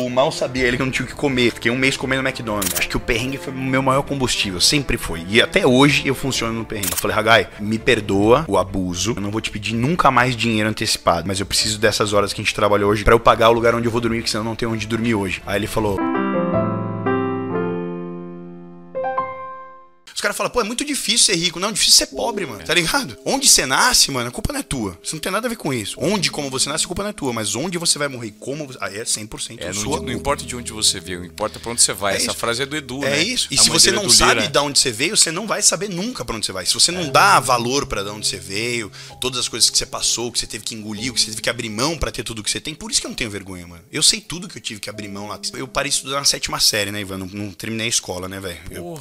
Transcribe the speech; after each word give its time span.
O 0.00 0.10
mal 0.10 0.32
sabia 0.32 0.66
ele 0.66 0.76
que 0.76 0.82
eu 0.82 0.86
não 0.86 0.92
tinha 0.92 1.06
o 1.06 1.08
que 1.08 1.14
comer. 1.14 1.52
Fiquei 1.52 1.70
um 1.70 1.76
mês 1.76 1.96
comendo 1.96 2.26
McDonald's. 2.26 2.74
Acho 2.76 2.88
que 2.88 2.96
o 2.96 3.00
perrengue 3.00 3.38
foi 3.38 3.52
o 3.52 3.56
meu 3.56 3.82
maior 3.82 4.02
combustível. 4.02 4.60
Sempre 4.60 4.96
foi. 4.96 5.24
E 5.28 5.40
até 5.40 5.66
hoje 5.66 6.06
eu 6.06 6.14
funciono 6.14 6.52
no 6.52 6.64
perrengue. 6.64 6.92
Eu 6.92 6.96
falei, 6.96 7.16
Hagai, 7.16 7.48
me 7.60 7.78
perdoa 7.78 8.44
o 8.48 8.58
abuso. 8.58 9.14
Eu 9.16 9.22
não 9.22 9.30
vou 9.30 9.40
te 9.40 9.50
pedir 9.50 9.74
nunca 9.74 10.10
mais 10.10 10.36
dinheiro 10.36 10.68
antecipado. 10.68 11.26
Mas 11.26 11.38
eu 11.38 11.46
preciso 11.46 11.78
dessas 11.78 12.12
horas 12.12 12.32
que 12.32 12.40
a 12.40 12.44
gente 12.44 12.54
trabalha 12.54 12.86
hoje 12.86 13.04
para 13.04 13.14
eu 13.14 13.20
pagar 13.20 13.50
o 13.50 13.52
lugar 13.52 13.74
onde 13.74 13.86
eu 13.86 13.92
vou 13.92 14.00
dormir, 14.00 14.22
que 14.22 14.30
senão 14.30 14.44
eu 14.44 14.48
não 14.48 14.56
tenho 14.56 14.72
onde 14.72 14.86
dormir 14.86 15.14
hoje. 15.14 15.40
Aí 15.46 15.58
ele 15.58 15.66
falou. 15.66 16.23
Caras 20.24 20.36
falam, 20.36 20.50
pô, 20.50 20.60
é 20.60 20.64
muito 20.64 20.84
difícil 20.84 21.26
ser 21.26 21.36
rico. 21.36 21.60
Não, 21.60 21.68
é 21.68 21.72
difícil 21.72 21.94
ser 21.94 22.06
pobre, 22.08 22.46
mano. 22.46 22.64
Tá 22.64 22.74
ligado? 22.74 23.16
Onde 23.24 23.46
você 23.48 23.64
nasce, 23.66 24.10
mano, 24.10 24.28
a 24.28 24.32
culpa 24.32 24.52
não 24.52 24.60
é 24.60 24.62
tua. 24.62 24.98
Você 25.02 25.14
não 25.14 25.20
tem 25.20 25.30
nada 25.30 25.46
a 25.46 25.50
ver 25.50 25.56
com 25.56 25.72
isso. 25.72 25.96
Onde, 26.00 26.30
como 26.30 26.50
você 26.50 26.68
nasce, 26.68 26.84
a 26.84 26.86
culpa 26.86 27.02
não 27.02 27.10
é 27.10 27.12
tua. 27.12 27.32
Mas 27.32 27.54
onde 27.54 27.78
você 27.78 27.98
vai 27.98 28.08
morrer 28.08 28.28
e 28.28 28.32
como 28.32 28.66
você... 28.66 28.78
Aí 28.80 28.96
é 28.98 29.04
100% 29.04 29.56
É, 29.60 29.72
sua 29.72 29.98
não, 29.98 30.04
não 30.06 30.12
importa 30.12 30.44
de 30.44 30.56
onde 30.56 30.72
você 30.72 30.98
veio, 30.98 31.24
importa 31.24 31.60
pra 31.60 31.70
onde 31.70 31.82
você 31.82 31.92
vai. 31.92 32.14
É 32.14 32.16
Essa 32.16 32.30
isso. 32.30 32.36
frase 32.40 32.62
é 32.62 32.66
do 32.66 32.76
Edu, 32.76 33.04
É 33.04 33.10
né? 33.10 33.22
isso. 33.22 33.48
E 33.50 33.58
A 33.58 33.62
se 33.62 33.70
você 33.70 33.90
é 33.90 33.92
não 33.92 34.08
sabe 34.10 34.40
Lira. 34.40 34.48
de 34.48 34.58
onde 34.58 34.78
você 34.78 34.90
veio, 34.90 35.16
você 35.16 35.30
não 35.30 35.46
vai 35.46 35.62
saber 35.62 35.88
nunca 35.90 36.24
pra 36.24 36.34
onde 36.36 36.46
você 36.46 36.52
vai. 36.52 36.64
Se 36.66 36.74
você 36.74 36.90
não 36.90 37.10
dá 37.10 37.38
valor 37.40 37.86
pra 37.86 38.02
de 38.02 38.08
onde 38.10 38.26
você 38.26 38.38
veio, 38.38 38.90
todas 39.20 39.38
as 39.38 39.48
coisas 39.48 39.68
que 39.70 39.76
você 39.78 39.86
passou, 39.86 40.32
que 40.32 40.38
você 40.38 40.46
teve 40.46 40.64
que 40.64 40.74
engolir, 40.74 41.12
que 41.12 41.20
você 41.20 41.26
teve 41.30 41.42
que 41.42 41.50
abrir 41.50 41.68
mão 41.68 41.96
pra 41.98 42.10
ter 42.10 42.22
tudo 42.22 42.42
que 42.42 42.50
você 42.50 42.60
tem, 42.60 42.74
por 42.74 42.90
isso 42.90 43.00
que 43.00 43.06
eu 43.06 43.10
não 43.10 43.16
tenho 43.16 43.30
vergonha, 43.30 43.66
mano. 43.66 43.82
Eu 43.92 44.02
sei 44.02 44.20
tudo 44.20 44.48
que 44.48 44.56
eu 44.58 44.62
tive 44.62 44.80
que 44.80 44.88
abrir 44.90 45.08
mão 45.08 45.28
lá. 45.28 45.38
Eu 45.54 45.68
parei 45.68 45.90
de 45.90 45.96
estudar 45.96 46.18
na 46.18 46.24
sétima 46.24 46.58
série, 46.60 46.90
né, 46.90 47.00
Ivan? 47.00 47.18
Não, 47.18 47.26
não 47.26 47.50
terminei 47.52 47.86
a 47.86 47.88
escola, 47.88 48.28
né, 48.28 48.40
velho? 48.40 48.58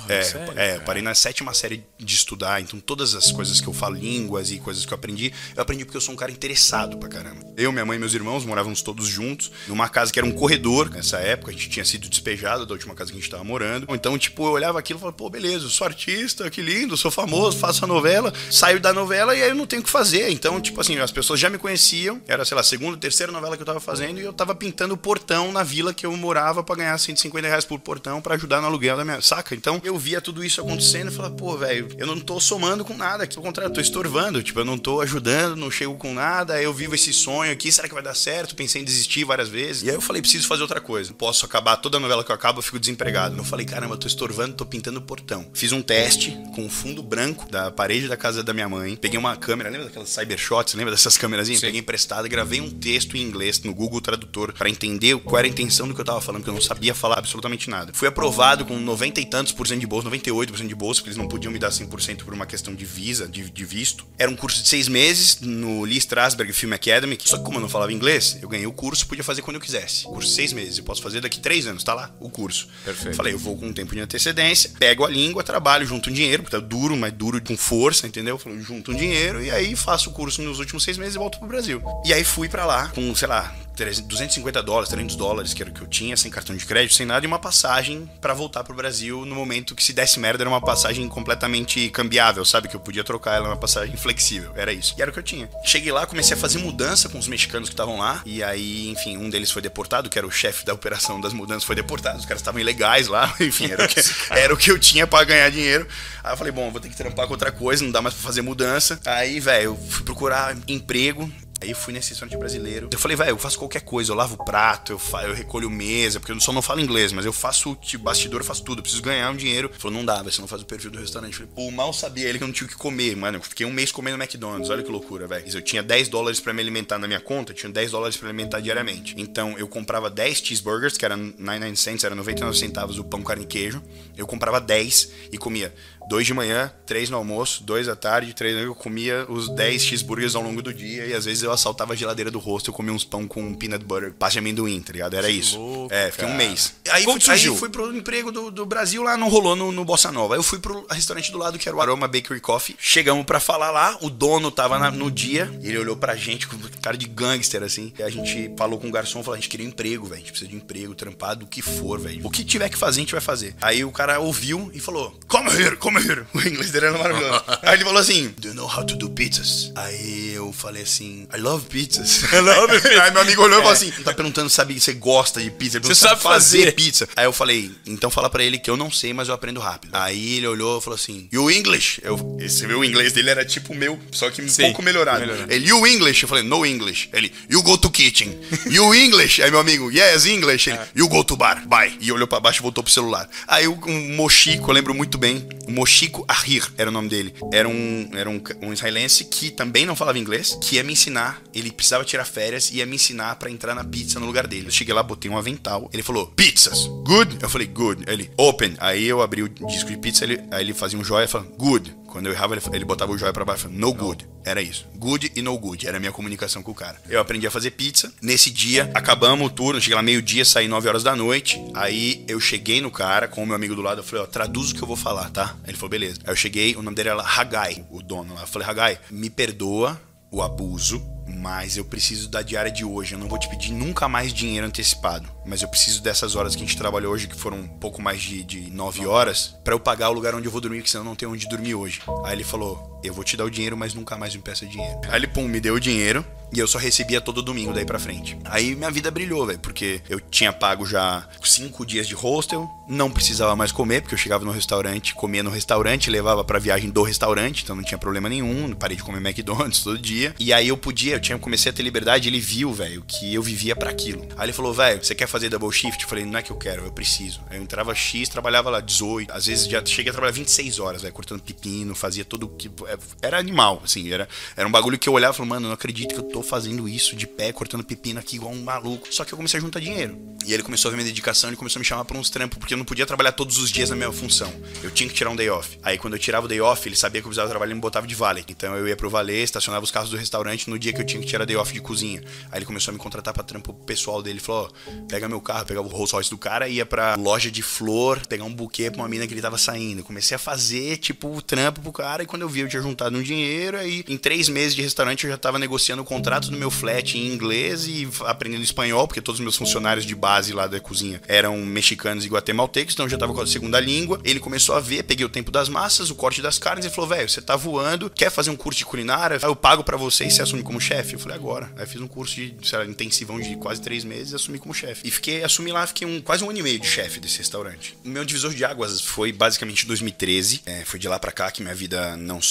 É, 0.09 0.23
sério, 0.23 0.53
é, 0.57 0.79
parei 0.79 1.01
na 1.01 1.12
sétima 1.15 1.53
série 1.53 1.83
de 1.97 2.15
estudar, 2.15 2.61
então 2.61 2.79
todas 2.79 3.15
as 3.15 3.31
coisas 3.31 3.59
que 3.59 3.67
eu 3.67 3.73
falo, 3.73 3.95
línguas 3.95 4.51
e 4.51 4.57
coisas 4.57 4.85
que 4.85 4.93
eu 4.93 4.95
aprendi, 4.95 5.33
eu 5.55 5.61
aprendi 5.61 5.85
porque 5.85 5.97
eu 5.97 6.01
sou 6.01 6.13
um 6.13 6.17
cara 6.17 6.31
interessado 6.31 6.97
pra 6.97 7.09
caramba. 7.09 7.41
Eu, 7.57 7.71
minha 7.71 7.85
mãe 7.85 7.97
e 7.97 7.99
meus 7.99 8.13
irmãos 8.13 8.45
morávamos 8.45 8.81
todos 8.81 9.07
juntos, 9.07 9.51
numa 9.67 9.89
casa 9.89 10.11
que 10.11 10.19
era 10.19 10.27
um 10.27 10.31
corredor, 10.31 10.89
nessa 10.89 11.17
época, 11.17 11.51
a 11.51 11.53
gente 11.53 11.69
tinha 11.69 11.85
sido 11.85 12.09
despejado 12.09 12.65
da 12.65 12.73
última 12.73 12.95
casa 12.95 13.11
que 13.11 13.17
a 13.17 13.21
gente 13.21 13.29
tava 13.29 13.43
morando. 13.43 13.87
Então, 13.89 14.17
tipo, 14.17 14.45
eu 14.45 14.51
olhava 14.51 14.79
aquilo 14.79 14.99
e 14.99 15.01
falava, 15.01 15.17
pô, 15.17 15.29
beleza, 15.29 15.65
eu 15.65 15.69
sou 15.69 15.85
artista, 15.85 16.49
que 16.49 16.61
lindo, 16.61 16.97
sou 16.97 17.11
famoso, 17.11 17.57
faço 17.57 17.85
a 17.85 17.87
novela, 17.87 18.33
saio 18.51 18.79
da 18.79 18.93
novela 18.93 19.35
e 19.35 19.41
aí 19.41 19.49
eu 19.49 19.55
não 19.55 19.65
tenho 19.65 19.81
o 19.81 19.85
que 19.85 19.91
fazer. 19.91 20.29
Então, 20.31 20.59
tipo 20.59 20.79
assim, 20.79 20.97
as 20.97 21.11
pessoas 21.11 21.39
já 21.39 21.49
me 21.49 21.57
conheciam, 21.57 22.21
era, 22.27 22.43
sei 22.45 22.55
lá, 22.55 22.63
segunda, 22.63 22.97
terceira 22.97 23.31
novela 23.31 23.55
que 23.55 23.61
eu 23.61 23.65
tava 23.65 23.79
fazendo 23.79 24.19
e 24.19 24.23
eu 24.23 24.33
tava 24.33 24.55
pintando 24.55 24.93
o 24.93 24.97
portão 24.97 25.51
na 25.51 25.63
vila 25.63 25.93
que 25.93 26.05
eu 26.05 26.15
morava 26.15 26.63
pra 26.63 26.75
ganhar 26.75 26.97
150 26.97 27.47
reais 27.47 27.65
por 27.65 27.79
portão 27.79 28.21
pra 28.21 28.35
ajudar 28.35 28.61
no 28.61 28.67
aluguel 28.67 28.97
da 28.97 29.05
minha. 29.05 29.21
Saca? 29.21 29.55
Então 29.55 29.81
eu 29.83 29.97
via 29.97 30.21
tudo 30.21 30.43
isso 30.43 30.61
acontecendo 30.61 31.02
e 31.11 31.13
falava, 31.13 31.35
pô, 31.35 31.57
velho, 31.57 31.89
eu 31.97 32.07
não 32.07 32.19
tô 32.19 32.39
somando 32.39 32.83
com 32.83 32.95
nada 32.95 33.23
aqui. 33.23 33.37
Ao 33.37 33.43
contrário, 33.43 33.69
eu 33.69 33.73
tô 33.73 33.81
estorvando. 33.81 34.41
Tipo, 34.43 34.59
eu 34.59 34.65
não 34.65 34.77
tô 34.77 35.01
ajudando, 35.01 35.55
não 35.55 35.71
chego 35.71 35.95
com 35.95 36.13
nada. 36.13 36.61
Eu 36.61 36.73
vivo 36.73 36.95
esse 36.95 37.13
sonho 37.13 37.51
aqui, 37.51 37.71
será 37.71 37.87
que 37.87 37.93
vai 37.93 38.03
dar 38.03 38.15
certo? 38.15 38.55
Pensei 38.55 38.81
em 38.81 38.85
desistir 38.85 39.23
várias 39.23 39.49
vezes. 39.49 39.83
E 39.83 39.89
aí 39.89 39.95
eu 39.95 40.01
falei, 40.01 40.21
preciso 40.21 40.47
fazer 40.47 40.61
outra 40.61 40.81
coisa. 40.81 41.09
Não 41.09 41.17
posso 41.17 41.45
acabar 41.45 41.77
toda 41.77 41.99
novela 41.99 42.23
que 42.23 42.31
eu 42.31 42.35
acabo, 42.35 42.59
eu 42.59 42.63
fico 42.63 42.79
desempregado. 42.79 43.37
Eu 43.37 43.43
falei, 43.43 43.65
caramba, 43.65 43.95
eu 43.95 43.97
tô 43.97 44.07
estorvando, 44.07 44.55
tô 44.55 44.65
pintando 44.65 44.99
o 44.99 45.01
portão. 45.01 45.49
Fiz 45.53 45.71
um 45.71 45.81
teste 45.81 46.37
com 46.55 46.65
o 46.65 46.69
fundo 46.69 47.01
branco 47.01 47.49
da 47.49 47.71
parede 47.71 48.07
da 48.07 48.17
casa 48.17 48.43
da 48.43 48.53
minha 48.53 48.69
mãe. 48.69 48.95
Peguei 48.95 49.19
uma 49.19 49.35
câmera, 49.35 49.69
lembra 49.69 49.85
daquelas 49.87 50.09
cybershots? 50.09 50.73
Lembra 50.73 50.91
dessas 50.91 51.17
câmerazinhas? 51.17 51.61
Peguei 51.61 51.79
emprestado, 51.79 52.27
gravei 52.27 52.61
um 52.61 52.69
texto 52.69 53.17
em 53.17 53.21
inglês 53.21 53.61
no 53.61 53.73
Google 53.73 54.01
Tradutor 54.01 54.53
pra 54.53 54.69
entender 54.69 55.17
qual 55.19 55.39
era 55.39 55.47
a 55.47 55.49
intenção 55.49 55.87
do 55.87 55.93
que 55.93 56.01
eu 56.01 56.05
tava 56.05 56.21
falando, 56.21 56.41
porque 56.41 56.49
eu 56.49 56.55
não 56.55 56.61
sabia 56.61 56.93
falar 56.93 57.17
absolutamente 57.19 57.69
nada. 57.69 57.91
Fui 57.93 58.07
aprovado 58.07 58.65
com 58.65 58.77
90 58.79 59.21
e 59.21 59.25
tantos 59.25 59.53
por 59.53 59.67
cento 59.67 59.79
de 59.79 59.87
bolsa, 59.87 60.09
98% 60.09 60.67
de 60.67 60.75
bolsa, 60.75 60.92
porque 60.99 61.09
eles 61.09 61.17
não 61.17 61.27
podiam 61.27 61.51
me 61.51 61.59
dar 61.59 61.69
100% 61.69 62.23
por 62.23 62.33
uma 62.33 62.45
questão 62.45 62.73
de 62.73 62.85
visa, 62.85 63.27
de, 63.27 63.49
de 63.49 63.65
visto. 63.65 64.05
Era 64.17 64.29
um 64.29 64.35
curso 64.35 64.61
de 64.61 64.69
seis 64.69 64.87
meses 64.87 65.39
no 65.41 65.83
Lee 65.83 65.97
Strasberg 65.97 66.51
Film 66.53 66.73
Academy, 66.73 67.17
só 67.23 67.37
que 67.37 67.43
como 67.43 67.57
eu 67.57 67.61
não 67.61 67.69
falava 67.69 67.91
inglês, 67.91 68.37
eu 68.41 68.49
ganhei 68.49 68.67
o 68.67 68.73
curso, 68.73 69.07
podia 69.07 69.23
fazer 69.23 69.41
quando 69.41 69.55
eu 69.55 69.61
quisesse. 69.61 70.03
Curso 70.03 70.29
de 70.29 70.35
seis 70.35 70.53
meses, 70.53 70.77
eu 70.77 70.83
posso 70.83 71.01
fazer 71.01 71.21
daqui 71.21 71.39
três 71.39 71.67
anos, 71.67 71.83
tá 71.83 71.93
lá, 71.93 72.11
o 72.19 72.29
curso. 72.29 72.67
Perfeito. 72.83 73.15
Falei, 73.15 73.33
eu 73.33 73.39
vou 73.39 73.57
com 73.57 73.67
um 73.67 73.73
tempo 73.73 73.93
de 73.93 74.01
antecedência, 74.01 74.71
pego 74.77 75.05
a 75.05 75.09
língua, 75.09 75.43
trabalho, 75.43 75.85
junto 75.85 76.09
um 76.09 76.13
dinheiro, 76.13 76.43
porque 76.43 76.55
tá 76.55 76.61
duro, 76.61 76.95
mas 76.95 77.13
duro 77.13 77.41
com 77.41 77.57
força, 77.57 78.07
entendeu? 78.07 78.37
Falei, 78.37 78.59
junto 78.61 78.91
um 78.91 78.95
dinheiro 78.95 79.43
e 79.43 79.51
aí 79.51 79.75
faço 79.75 80.09
o 80.09 80.13
curso 80.13 80.41
nos 80.41 80.59
últimos 80.59 80.83
seis 80.83 80.97
meses 80.97 81.15
e 81.15 81.17
volto 81.17 81.39
pro 81.39 81.47
Brasil. 81.47 81.81
E 82.05 82.13
aí 82.13 82.23
fui 82.23 82.47
pra 82.49 82.65
lá 82.65 82.89
com, 82.89 83.13
sei 83.15 83.27
lá, 83.27 83.53
300 83.72 83.72
250 83.75 84.61
dólares, 84.63 84.89
300 84.89 85.15
dólares, 85.15 85.53
que 85.53 85.61
era 85.61 85.71
o 85.71 85.73
que 85.73 85.81
eu 85.81 85.87
tinha, 85.87 86.15
sem 86.15 86.29
cartão 86.31 86.55
de 86.55 86.65
crédito, 86.65 86.95
sem 86.95 87.05
nada, 87.05 87.25
e 87.25 87.27
uma 87.27 87.39
passagem 87.39 88.09
pra 88.21 88.33
voltar 88.33 88.63
pro 88.63 88.75
Brasil 88.75 89.25
no 89.25 89.35
momento 89.35 89.75
que 89.75 89.83
se 89.83 89.93
desse 89.93 90.19
merda 90.19 90.43
era 90.43 90.49
uma 90.49 90.61
passagem 90.61 91.07
completamente 91.09 91.89
cambiável, 91.89 92.45
sabe? 92.45 92.67
Que 92.67 92.75
eu 92.75 92.79
podia 92.79 93.03
trocar 93.03 93.35
ela, 93.35 93.49
uma 93.49 93.57
passagem 93.57 93.95
flexível, 93.97 94.51
era 94.55 94.71
isso. 94.71 94.95
E 94.97 95.01
era 95.01 95.09
o 95.09 95.13
que 95.13 95.19
eu 95.19 95.23
tinha. 95.23 95.49
Cheguei 95.65 95.91
lá, 95.91 96.05
comecei 96.05 96.35
a 96.35 96.39
fazer 96.39 96.59
mudança 96.59 97.09
com 97.09 97.17
os 97.17 97.27
mexicanos 97.27 97.69
que 97.69 97.73
estavam 97.73 97.97
lá, 97.97 98.21
e 98.25 98.43
aí, 98.43 98.89
enfim, 98.89 99.17
um 99.17 99.29
deles 99.29 99.51
foi 99.51 99.61
deportado, 99.61 100.09
que 100.09 100.17
era 100.17 100.27
o 100.27 100.31
chefe 100.31 100.65
da 100.65 100.73
operação 100.73 101.19
das 101.19 101.33
mudanças, 101.33 101.63
foi 101.63 101.75
deportado, 101.75 102.19
os 102.19 102.25
caras 102.25 102.41
estavam 102.41 102.59
ilegais 102.61 103.07
lá, 103.07 103.33
enfim, 103.39 103.71
era 103.71 103.85
o 103.85 103.87
que, 103.87 104.01
era 104.29 104.53
o 104.53 104.57
que 104.57 104.71
eu 104.71 104.79
tinha 104.79 105.07
pra 105.07 105.23
ganhar 105.23 105.49
dinheiro. 105.49 105.87
Aí 106.23 106.33
eu 106.33 106.37
falei, 106.37 106.51
bom, 106.53 106.71
vou 106.71 106.79
ter 106.79 106.89
que 106.89 106.95
trampar 106.95 107.25
com 107.27 107.33
outra 107.33 107.51
coisa, 107.51 107.83
não 107.83 107.91
dá 107.91 108.01
mais 108.01 108.13
pra 108.13 108.23
fazer 108.23 108.41
mudança. 108.41 108.99
Aí, 109.05 109.39
velho, 109.39 109.63
eu 109.63 109.75
fui 109.75 110.03
procurar 110.03 110.55
emprego, 110.67 111.31
Aí 111.63 111.69
eu 111.69 111.75
fui 111.77 111.93
nesse 111.93 112.09
restaurante 112.09 112.37
brasileiro. 112.37 112.89
Eu 112.91 112.99
falei, 112.99 113.15
velho, 113.15 113.29
eu 113.29 113.37
faço 113.37 113.57
qualquer 113.57 113.79
coisa. 113.81 114.11
Eu 114.11 114.17
lavo 114.17 114.43
prato, 114.43 114.91
eu, 114.91 114.99
fa 114.99 115.23
eu 115.23 115.33
recolho 115.33 115.69
mesa, 115.69 116.19
porque 116.19 116.33
eu 116.33 116.39
só 116.41 116.51
não 116.51 116.61
falo 116.61 116.81
inglês, 116.81 117.13
mas 117.13 117.25
eu 117.25 117.31
faço 117.31 117.73
tipo, 117.81 118.03
bastidor, 118.03 118.41
eu 118.41 118.45
faço 118.45 118.63
tudo. 118.65 118.79
Eu 118.79 118.83
preciso 118.83 119.01
ganhar 119.01 119.31
um 119.31 119.35
dinheiro. 119.35 119.69
Ele 119.71 119.79
falou, 119.79 119.97
não 119.97 120.05
dá, 120.05 120.21
você 120.21 120.41
não 120.41 120.47
faz 120.47 120.61
o 120.61 120.65
perfil 120.65 120.91
do 120.91 120.99
restaurante. 120.99 121.39
Eu 121.39 121.47
falei, 121.47 121.53
pô, 121.55 121.71
mal 121.71 121.93
sabia 121.93 122.27
ele 122.27 122.37
que 122.37 122.43
eu 122.43 122.47
não 122.47 122.53
tinha 122.53 122.67
o 122.67 122.69
que 122.69 122.75
comer, 122.75 123.15
mano. 123.15 123.37
Eu 123.37 123.41
fiquei 123.41 123.65
um 123.65 123.71
mês 123.71 123.93
comendo 123.93 124.21
McDonald's. 124.21 124.69
Olha 124.69 124.83
que 124.83 124.91
loucura, 124.91 125.25
velho. 125.25 125.45
Eu 125.53 125.61
tinha 125.61 125.81
10 125.81 126.09
dólares 126.09 126.41
pra 126.41 126.51
me 126.51 126.59
alimentar 126.59 126.99
na 126.99 127.07
minha 127.07 127.21
conta, 127.21 127.53
tinha 127.53 127.71
10 127.71 127.91
dólares 127.91 128.17
pra 128.17 128.27
alimentar 128.27 128.59
diariamente. 128.59 129.15
Então 129.17 129.57
eu 129.57 129.67
comprava 129.67 130.09
10 130.09 130.39
cheeseburgers, 130.39 130.97
que 130.97 131.05
era 131.05 131.15
99 131.15 131.77
cents, 131.77 132.03
era 132.03 132.13
99 132.13 132.57
centavos 132.57 132.99
o 132.99 133.05
pão, 133.05 133.23
carne 133.23 133.45
e 133.45 133.47
queijo. 133.47 133.81
Eu 134.17 134.27
comprava 134.27 134.59
10 134.59 135.11
e 135.31 135.37
comia 135.37 135.73
dois 136.09 136.25
de 136.27 136.33
manhã, 136.33 136.71
três 136.85 137.09
no 137.09 137.17
almoço, 137.17 137.63
dois 137.63 137.87
à 137.87 137.95
tarde, 137.95 138.33
três 138.33 138.55
eu 138.57 138.75
comia 138.75 139.25
os 139.29 139.49
10 139.49 139.81
cheeseburgers 139.83 140.35
ao 140.35 140.41
longo 140.43 140.61
do 140.61 140.73
dia 140.73 141.05
e 141.05 141.13
às 141.13 141.25
vezes 141.25 141.43
eu 141.43 141.51
assaltava 141.51 141.93
a 141.93 141.95
geladeira 141.95 142.29
do 142.29 142.39
rosto 142.39 142.69
eu 142.69 142.73
comia 142.73 142.93
uns 142.93 143.03
pão 143.03 143.27
com 143.27 143.53
peanut 143.53 143.83
butter, 143.85 144.13
pasta 144.13 144.33
de 144.33 144.39
amendoim, 144.39 144.81
tá 144.81 144.93
ligado? 144.93 145.15
Era 145.15 145.29
isso. 145.29 145.57
louco, 145.57 145.93
é, 145.93 146.11
fiquei 146.11 146.27
um 146.27 146.31
cara. 146.31 146.43
mês. 146.43 146.73
Aí 146.91 147.03
Como 147.05 147.19
fui, 147.19 147.31
aí 147.31 147.37
surgiu? 147.39 147.55
fui 147.57 147.69
pro 147.69 147.95
emprego 147.95 148.31
do, 148.31 148.51
do 148.51 148.65
Brasil 148.65 149.03
lá, 149.03 149.15
não 149.17 149.29
rolou 149.29 149.55
no, 149.55 149.71
no 149.71 149.83
Bossa 149.85 150.11
Nova. 150.11 150.33
Aí 150.35 150.39
eu 150.39 150.43
fui 150.43 150.59
pro 150.59 150.85
restaurante 150.89 151.31
do 151.31 151.37
lado 151.37 151.57
que 151.57 151.67
era 151.67 151.75
o 151.77 151.81
Aroma 151.81 152.07
Bakery 152.07 152.39
Coffee. 152.39 152.75
Chegamos 152.79 153.25
pra 153.25 153.39
falar 153.39 153.71
lá, 153.71 153.97
o 154.01 154.09
dono 154.09 154.51
tava 154.51 154.77
na- 154.79 154.91
no 154.91 155.09
dia, 155.09 155.51
ele 155.61 155.77
olhou 155.77 155.95
pra 155.95 156.15
gente 156.15 156.47
com 156.47 156.57
cara 156.81 156.97
de 156.97 157.07
gangster 157.07 157.63
assim. 157.63 157.93
E 157.97 158.03
a 158.03 158.09
gente 158.09 158.51
falou 158.57 158.79
com 158.79 158.87
o 158.87 158.91
garçom, 158.91 159.23
falou: 159.23 159.35
a 159.35 159.37
gente 159.39 159.49
queria 159.49 159.65
emprego, 159.65 160.05
velho. 160.05 160.15
A 160.15 160.19
gente 160.19 160.31
precisa 160.31 160.49
de 160.49 160.55
emprego, 160.55 160.93
trampado, 160.95 161.45
o 161.45 161.47
que 161.47 161.61
for, 161.61 161.99
velho. 161.99 162.25
O 162.25 162.29
que 162.29 162.43
tiver 162.43 162.69
que 162.69 162.77
fazer, 162.77 162.99
a 162.99 163.03
gente 163.03 163.11
vai 163.11 163.21
fazer. 163.21 163.55
Aí 163.61 163.83
o 163.83 163.91
cara 163.91 164.19
ouviu 164.19 164.69
e 164.73 164.79
falou: 164.79 165.17
Come 165.27 165.49
here, 165.49 165.75
come 165.77 165.92
O 166.33 166.39
inglês 166.39 166.71
dele 166.71 166.87
era 166.87 166.97
maravilhoso. 166.97 167.43
Aí 167.61 167.75
ele 167.75 167.83
falou 167.83 167.99
assim: 167.99 168.33
Do 168.37 168.47
you 168.47 168.53
know 168.53 168.65
how 168.67 168.83
to 168.83 168.95
do 168.95 169.09
pizzas? 169.09 169.71
Aí 169.75 170.33
eu 170.33 170.51
falei 170.51 170.83
assim: 170.83 171.27
I 171.33 171.37
love 171.37 171.65
pizzas. 171.65 172.23
I 172.33 172.39
love 172.39 172.73
Aí 173.01 173.11
meu 173.11 173.21
amigo 173.21 173.41
olhou 173.43 173.59
e 173.59 173.61
falou 173.61 173.73
assim: 173.73 173.91
Tá 174.03 174.13
perguntando 174.13 174.49
se 174.49 174.55
sabe, 174.63 174.79
você 174.79 174.93
gosta 174.93 175.41
de 175.41 175.51
pizza? 175.51 175.79
Você 175.79 175.79
perguntou, 175.79 175.95
sabe 175.95 176.21
fazer. 176.21 176.73
pizza. 176.73 177.07
Aí 177.15 177.25
eu 177.25 177.33
falei, 177.33 177.71
então 177.85 178.09
fala 178.09 178.29
pra 178.29 178.43
ele 178.43 178.57
que 178.57 178.69
eu 178.69 178.77
não 178.77 178.89
sei, 178.89 179.13
mas 179.13 179.27
eu 179.27 179.33
aprendo 179.33 179.59
rápido. 179.59 179.91
Aí 179.93 180.37
ele 180.37 180.47
olhou 180.47 180.79
e 180.79 180.81
falou 180.81 180.95
assim, 180.95 181.27
you 181.31 181.51
English? 181.51 182.01
Eu, 182.03 182.17
você 182.17 182.65
viu 182.65 182.79
o 182.79 182.85
inglês 182.85 183.13
dele 183.13 183.29
era 183.29 183.45
tipo 183.45 183.73
o 183.73 183.75
meu, 183.75 183.99
só 184.11 184.29
que 184.29 184.41
um 184.41 184.47
Sim, 184.47 184.63
pouco 184.63 184.81
melhorado. 184.81 185.19
melhorado. 185.19 185.51
Ele, 185.51 185.67
you 185.67 185.85
English? 185.85 186.23
Eu 186.23 186.29
falei, 186.29 186.43
no 186.43 186.65
English. 186.65 187.09
Ele, 187.11 187.31
you 187.49 187.61
go 187.61 187.77
to 187.77 187.89
kitchen. 187.89 188.39
You 188.67 188.93
English? 188.95 189.41
Aí 189.41 189.51
meu 189.51 189.59
amigo, 189.59 189.91
yes, 189.91 190.25
English. 190.25 190.69
Ele, 190.69 190.79
you 190.95 191.07
go 191.07 191.23
to 191.23 191.35
bar, 191.35 191.67
bye. 191.67 191.97
E 191.99 192.11
olhou 192.11 192.27
pra 192.27 192.39
baixo 192.39 192.59
e 192.59 192.63
voltou 192.63 192.83
pro 192.83 192.91
celular. 192.91 193.29
Aí 193.47 193.67
o 193.67 193.79
um 193.85 194.15
Mochico, 194.15 194.69
eu 194.69 194.73
lembro 194.73 194.93
muito 194.93 195.17
bem, 195.17 195.47
o 195.73 195.75
Mochico 195.75 196.23
Ahir 196.27 196.71
era 196.77 196.89
o 196.89 196.93
nome 196.93 197.09
dele. 197.09 197.33
Era 197.51 197.67
um, 197.67 198.09
era 198.13 198.29
um, 198.29 198.41
um 198.61 198.71
israelense 198.71 199.25
que 199.25 199.49
também 199.49 199.85
não 199.85 199.95
falava 199.95 200.19
inglês, 200.19 200.57
que 200.61 200.75
ia 200.75 200.83
me 200.83 200.93
ensinar, 200.93 201.41
ele 201.53 201.71
precisava 201.71 202.05
tirar 202.05 202.25
férias 202.25 202.69
e 202.71 202.77
ia 202.77 202.85
me 202.85 202.95
ensinar 202.95 203.35
pra 203.37 203.49
entrar 203.49 203.73
na 203.73 203.83
pizza 203.83 204.19
no 204.19 204.27
lugar 204.27 204.45
dele. 204.45 204.67
Eu 204.67 204.71
cheguei 204.71 204.93
lá, 204.93 205.01
botei 205.01 205.29
um 205.31 205.37
avental. 205.37 205.89
Ele 205.91 206.03
falou, 206.03 206.27
pizzas, 206.27 206.85
good? 207.03 207.37
Eu 207.41 207.49
falei, 207.49 207.65
good. 207.67 208.03
Ele, 208.05 208.29
open. 208.37 208.75
Aí 208.77 209.05
eu 209.05 209.21
abri 209.21 209.41
o 209.41 209.49
disco 209.49 209.89
de 209.89 209.97
pizza, 209.97 210.23
ele, 210.23 210.39
aí 210.51 210.63
ele 210.63 210.73
fazia 210.73 210.99
um 210.99 211.03
joia 211.03 211.25
e 211.25 211.27
falava, 211.27 211.49
good. 211.57 211.95
Quando 212.13 212.27
eu 212.27 212.31
errava, 212.31 212.53
ele, 212.53 212.61
ele 212.73 212.85
botava 212.85 213.11
o 213.11 213.17
joia 213.17 213.33
pra 213.33 213.43
baixo 213.43 213.67
no 213.67 213.91
good. 213.91 214.27
Era 214.45 214.61
isso. 214.61 214.85
Good 214.95 215.31
e 215.35 215.41
no 215.41 215.57
good. 215.57 215.87
Era 215.87 215.97
a 215.97 215.99
minha 215.99 216.11
comunicação 216.11 216.61
com 216.61 216.69
o 216.69 216.75
cara. 216.75 217.01
Eu 217.09 217.19
aprendi 217.19 217.47
a 217.47 217.49
fazer 217.49 217.71
pizza. 217.71 218.13
Nesse 218.21 218.51
dia, 218.51 218.91
acabamos 218.93 219.47
o 219.47 219.49
turno. 219.49 219.81
Cheguei 219.81 219.95
lá 219.95 220.03
meio-dia, 220.03 220.45
saí 220.45 220.67
9 220.67 220.87
horas 220.87 221.01
da 221.01 221.15
noite. 221.15 221.59
Aí 221.73 222.23
eu 222.27 222.39
cheguei 222.39 222.81
no 222.81 222.91
cara 222.91 223.27
com 223.27 223.41
o 223.41 223.47
meu 223.47 223.55
amigo 223.55 223.73
do 223.73 223.81
lado. 223.81 224.01
Eu 224.01 224.03
falei, 224.03 224.25
ó, 224.25 224.27
traduz 224.27 224.69
o 224.69 224.75
que 224.75 224.83
eu 224.83 224.87
vou 224.87 224.95
falar, 224.95 225.31
tá? 225.31 225.55
Ele 225.67 225.75
falou, 225.75 225.89
beleza. 225.89 226.19
Aí 226.23 226.31
eu 226.31 226.35
cheguei, 226.35 226.75
o 226.75 226.83
nome 226.83 226.95
dele 226.95 227.09
era 227.09 227.23
Hagai, 227.23 227.83
o 227.89 227.99
dono 228.03 228.35
lá. 228.35 228.41
Eu 228.41 228.47
falei, 228.47 228.67
Hagai, 228.67 228.99
me 229.09 229.31
perdoa 229.31 229.99
o 230.29 230.43
abuso, 230.43 231.03
mas 231.27 231.77
eu 231.77 231.85
preciso 231.85 232.29
da 232.29 232.41
diária 232.41 232.71
de 232.71 232.85
hoje. 232.85 233.13
Eu 233.13 233.19
não 233.19 233.27
vou 233.27 233.37
te 233.37 233.49
pedir 233.49 233.71
nunca 233.71 234.07
mais 234.07 234.33
dinheiro 234.33 234.67
antecipado, 234.67 235.27
mas 235.45 235.61
eu 235.61 235.67
preciso 235.67 236.01
dessas 236.01 236.35
horas 236.35 236.55
que 236.55 236.63
a 236.63 236.65
gente 236.65 236.77
trabalhou 236.77 237.13
hoje, 237.13 237.27
que 237.27 237.35
foram 237.35 237.57
um 237.57 237.67
pouco 237.67 238.01
mais 238.01 238.21
de, 238.21 238.43
de 238.43 238.71
9 238.71 239.05
horas, 239.05 239.55
pra 239.63 239.73
eu 239.73 239.79
pagar 239.79 240.09
o 240.09 240.13
lugar 240.13 240.35
onde 240.35 240.47
eu 240.47 240.51
vou 240.51 240.61
dormir, 240.61 240.81
que 240.81 240.89
senão 240.89 241.03
eu 241.03 241.09
não 241.09 241.15
tenho 241.15 241.31
onde 241.31 241.47
dormir 241.47 241.75
hoje. 241.75 242.01
Aí 242.25 242.33
ele 242.33 242.43
falou: 242.43 242.92
eu 243.03 243.13
vou 243.13 243.23
te 243.23 243.35
dar 243.35 243.45
o 243.45 243.49
dinheiro, 243.49 243.77
mas 243.77 243.93
nunca 243.93 244.17
mais 244.17 244.35
me 244.35 244.41
peça 244.41 244.65
dinheiro. 244.65 244.99
Aí 245.09 245.19
ele, 245.19 245.27
pum, 245.27 245.47
me 245.47 245.59
deu 245.59 245.75
o 245.75 245.79
dinheiro. 245.79 246.25
E 246.55 246.59
eu 246.59 246.67
só 246.67 246.77
recebia 246.77 247.19
todo 247.19 247.41
domingo 247.41 247.73
daí 247.73 247.83
pra 247.83 247.97
frente. 247.97 248.37
Aí 248.45 248.75
minha 248.75 248.91
vida 248.91 249.09
brilhou, 249.09 249.43
velho, 249.47 249.57
porque 249.57 250.01
eu 250.07 250.19
tinha 250.19 250.53
pago 250.53 250.85
já 250.85 251.27
cinco 251.43 251.83
dias 251.83 252.07
de 252.07 252.13
hostel, 252.13 252.69
não 252.87 253.09
precisava 253.09 253.55
mais 253.55 253.71
comer, 253.71 254.01
porque 254.01 254.13
eu 254.13 254.19
chegava 254.19 254.45
no 254.45 254.51
restaurante, 254.51 255.15
comia 255.15 255.41
no 255.41 255.49
restaurante, 255.49 256.11
levava 256.11 256.43
pra 256.43 256.59
viagem 256.59 256.91
do 256.91 257.01
restaurante, 257.01 257.63
então 257.63 257.75
não 257.75 257.83
tinha 257.83 257.97
problema 257.97 258.29
nenhum, 258.29 258.71
parei 258.73 258.95
de 258.95 259.01
comer 259.01 259.17
McDonald's 259.17 259.81
todo 259.81 259.97
dia. 259.97 260.35
E 260.39 260.53
aí 260.53 260.67
eu 260.67 260.77
podia, 260.77 261.15
eu 261.15 261.19
tinha 261.19 261.39
comecei 261.39 261.71
a 261.71 261.73
ter 261.73 261.81
liberdade, 261.81 262.29
ele 262.29 262.39
viu, 262.39 262.71
velho, 262.71 263.03
que 263.07 263.33
eu 263.33 263.41
vivia 263.41 263.75
para 263.75 263.89
aquilo. 263.89 264.23
Aí 264.37 264.45
ele 264.45 264.53
falou, 264.53 264.71
velho, 264.71 265.03
você 265.03 265.15
quer 265.15 265.27
fazer 265.27 265.49
double 265.49 265.71
shift? 265.71 266.03
Eu 266.03 266.09
falei, 266.09 266.23
não 266.23 266.37
é 266.37 266.43
que 266.43 266.51
eu 266.51 266.55
quero, 266.55 266.85
eu 266.85 266.91
preciso. 266.91 267.41
Aí 267.49 267.57
eu 267.57 267.63
entrava 267.63 267.95
X, 267.95 268.29
trabalhava 268.29 268.69
lá 268.69 268.79
18, 268.79 269.33
às 269.33 269.47
vezes 269.47 269.65
já 269.65 269.83
cheguei 269.83 270.11
a 270.11 270.13
trabalhar 270.13 270.33
26 270.33 270.77
horas, 270.77 271.01
velho, 271.01 271.13
cortando 271.13 271.41
pepino, 271.41 271.95
fazia 271.95 272.23
tudo 272.23 272.47
que 272.47 272.69
é, 272.87 272.92
era 273.21 273.37
animal, 273.37 273.81
assim, 273.83 274.11
era 274.11 274.27
era 274.55 274.67
um 274.67 274.71
bagulho 274.71 274.97
que 274.97 275.07
eu 275.07 275.13
olhava 275.13 275.33
e 275.33 275.37
falava, 275.37 275.55
mano, 275.55 275.67
não 275.67 275.73
acredito 275.73 276.13
que 276.13 276.19
eu 276.19 276.23
tô 276.23 276.41
fazendo 276.41 276.87
isso 276.87 277.15
de 277.15 277.27
pé, 277.27 277.51
cortando 277.51 277.83
pepino 277.83 278.19
aqui 278.19 278.35
igual 278.37 278.53
um 278.53 278.63
maluco. 278.63 279.07
Só 279.11 279.23
que 279.23 279.33
eu 279.33 279.37
comecei 279.37 279.57
a 279.59 279.61
juntar 279.61 279.79
dinheiro. 279.79 280.17
E 280.45 280.53
ele 280.53 280.63
começou 280.63 280.89
a 280.89 280.91
ver 280.91 280.97
minha 280.97 281.07
dedicação, 281.07 281.49
ele 281.49 281.57
começou 281.57 281.79
a 281.79 281.81
me 281.81 281.85
chamar 281.85 282.03
pra 282.05 282.17
uns 282.17 282.29
trampos, 282.29 282.57
porque 282.57 282.73
eu 282.73 282.77
não 282.77 282.83
podia 282.83 283.05
trabalhar 283.05 283.31
todos 283.31 283.57
os 283.57 283.71
dias 283.71 283.89
na 283.89 283.95
minha 283.95 284.11
função. 284.11 284.53
Eu 284.83 284.91
tinha 284.91 285.07
que 285.07 285.15
tirar 285.15 285.29
um 285.29 285.35
day 285.35 285.49
off. 285.49 285.79
Aí 285.81 285.97
quando 285.97 286.15
eu 286.15 286.19
tirava 286.19 286.45
o 286.45 286.49
day 286.49 286.59
off, 286.59 286.87
ele 286.87 286.95
sabia 286.95 287.21
que 287.21 287.25
eu 287.25 287.29
precisava 287.29 287.49
trabalhar 287.49 287.71
e 287.71 287.75
me 287.75 287.81
botava 287.81 288.05
de 288.05 288.13
vale. 288.13 288.43
Então 288.49 288.75
eu 288.75 288.87
ia 288.87 288.95
pro 288.95 289.09
valet, 289.09 289.43
estacionava 289.43 289.83
os 289.83 289.91
carros 289.91 290.09
do 290.09 290.17
restaurante 290.17 290.69
no 290.69 290.77
dia 290.77 290.91
que 290.91 290.99
eu 290.99 291.05
tinha 291.05 291.21
que 291.21 291.27
tirar 291.27 291.45
day 291.45 291.55
off 291.55 291.71
de 291.71 291.79
cozinha. 291.79 292.21
Aí 292.51 292.59
ele 292.59 292.65
começou 292.65 292.91
a 292.91 292.93
me 292.93 292.99
contratar 292.99 293.33
pra 293.33 293.43
trampo 293.43 293.73
pessoal 293.73 294.21
dele. 294.21 294.39
Falou: 294.39 294.69
ó, 294.69 294.91
pega 295.07 295.29
meu 295.29 295.39
carro, 295.39 295.65
pegava 295.65 295.87
o 295.87 295.89
Rolls 295.89 296.13
Royce 296.13 296.29
do 296.29 296.37
cara, 296.37 296.67
ia 296.67 296.85
pra 296.85 297.15
loja 297.15 297.49
de 297.49 297.61
flor, 297.61 298.25
pegar 298.27 298.43
um 298.43 298.53
buquê 298.53 298.91
pra 298.91 299.01
uma 299.01 299.07
mina 299.07 299.25
que 299.25 299.33
ele 299.33 299.41
tava 299.41 299.57
saindo. 299.57 300.03
Comecei 300.03 300.35
a 300.35 300.39
fazer, 300.39 300.97
tipo, 300.97 301.35
o 301.35 301.41
trampo 301.41 301.81
pro 301.81 301.93
cara, 301.93 302.23
e 302.23 302.25
quando 302.25 302.41
eu 302.41 302.49
vi, 302.49 302.61
eu 302.61 302.67
tinha 302.67 302.81
juntado 302.83 303.17
um 303.17 303.21
dinheiro, 303.21 303.77
aí 303.77 304.03
em 304.07 304.17
três 304.17 304.49
meses 304.49 304.75
de 304.75 304.81
restaurante 304.81 305.23
eu 305.23 305.31
já 305.31 305.37
tava 305.37 305.57
negociando 305.57 306.01
o 306.01 306.05
contrato 306.05 306.49
do 306.49 306.57
meu 306.57 306.69
flat 306.69 307.17
em 307.17 307.33
inglês 307.33 307.87
e 307.87 308.07
aprendendo 308.25 308.63
espanhol, 308.63 309.07
porque 309.07 309.21
todos 309.21 309.39
os 309.39 309.43
meus 309.43 309.55
funcionários 309.55 310.05
de 310.05 310.15
base 310.15 310.53
lá 310.53 310.67
da 310.67 310.79
cozinha 310.79 311.21
eram 311.27 311.57
mexicanos 311.65 312.25
e 312.25 312.29
guatemaltecos, 312.29 312.93
então 312.93 313.05
eu 313.05 313.09
já 313.09 313.17
tava 313.17 313.33
com 313.33 313.41
a 313.41 313.47
segunda 313.47 313.79
língua. 313.79 314.19
Ele 314.23 314.39
começou 314.39 314.75
a 314.75 314.79
ver, 314.79 315.03
peguei 315.03 315.25
o 315.25 315.29
tempo 315.29 315.51
das 315.51 315.69
massas, 315.69 316.09
o 316.09 316.15
corte 316.15 316.41
das 316.41 316.59
carnes, 316.59 316.85
e 316.85 316.89
falou: 316.89 317.09
velho, 317.09 317.29
você 317.29 317.41
tá 317.41 317.55
voando, 317.55 318.09
quer 318.09 318.29
fazer 318.29 318.49
um 318.49 318.55
curso 318.55 318.79
de 318.79 318.85
culinária? 318.85 319.39
Eu 319.41 319.55
pago 319.55 319.83
para 319.83 319.97
você 319.97 320.25
e 320.25 320.31
você 320.31 320.41
assume 320.41 320.63
como 320.63 320.79
chefe? 320.79 321.13
Eu 321.13 321.19
falei: 321.19 321.37
agora. 321.37 321.71
Aí 321.77 321.85
fiz 321.85 322.01
um 322.01 322.07
curso 322.07 322.35
de, 322.35 322.55
sei 322.63 322.79
lá, 322.79 322.85
intensivão 322.85 323.39
de 323.39 323.55
quase 323.57 323.81
três 323.81 324.03
meses 324.03 324.33
e 324.33 324.35
assumi 324.35 324.59
como 324.59 324.73
chefe. 324.73 325.07
E 325.07 325.11
fiquei, 325.11 325.43
assumi 325.43 325.71
lá, 325.71 325.85
fiquei 325.87 326.07
um, 326.07 326.21
quase 326.21 326.43
um 326.43 326.49
ano 326.49 326.59
e 326.59 326.63
meio 326.63 326.79
de 326.79 326.87
chefe 326.87 327.19
desse 327.19 327.37
restaurante. 327.37 327.97
O 328.03 328.09
meu 328.09 328.25
divisor 328.25 328.53
de 328.53 328.63
águas 328.65 329.01
foi 329.01 329.31
basicamente 329.31 329.85
2013. 329.85 330.61
É, 330.65 330.83
foi 330.85 330.99
de 330.99 331.07
lá 331.07 331.19
para 331.19 331.31
cá 331.31 331.51
que 331.51 331.61
minha 331.61 331.75
vida, 331.75 332.15
não 332.17 332.41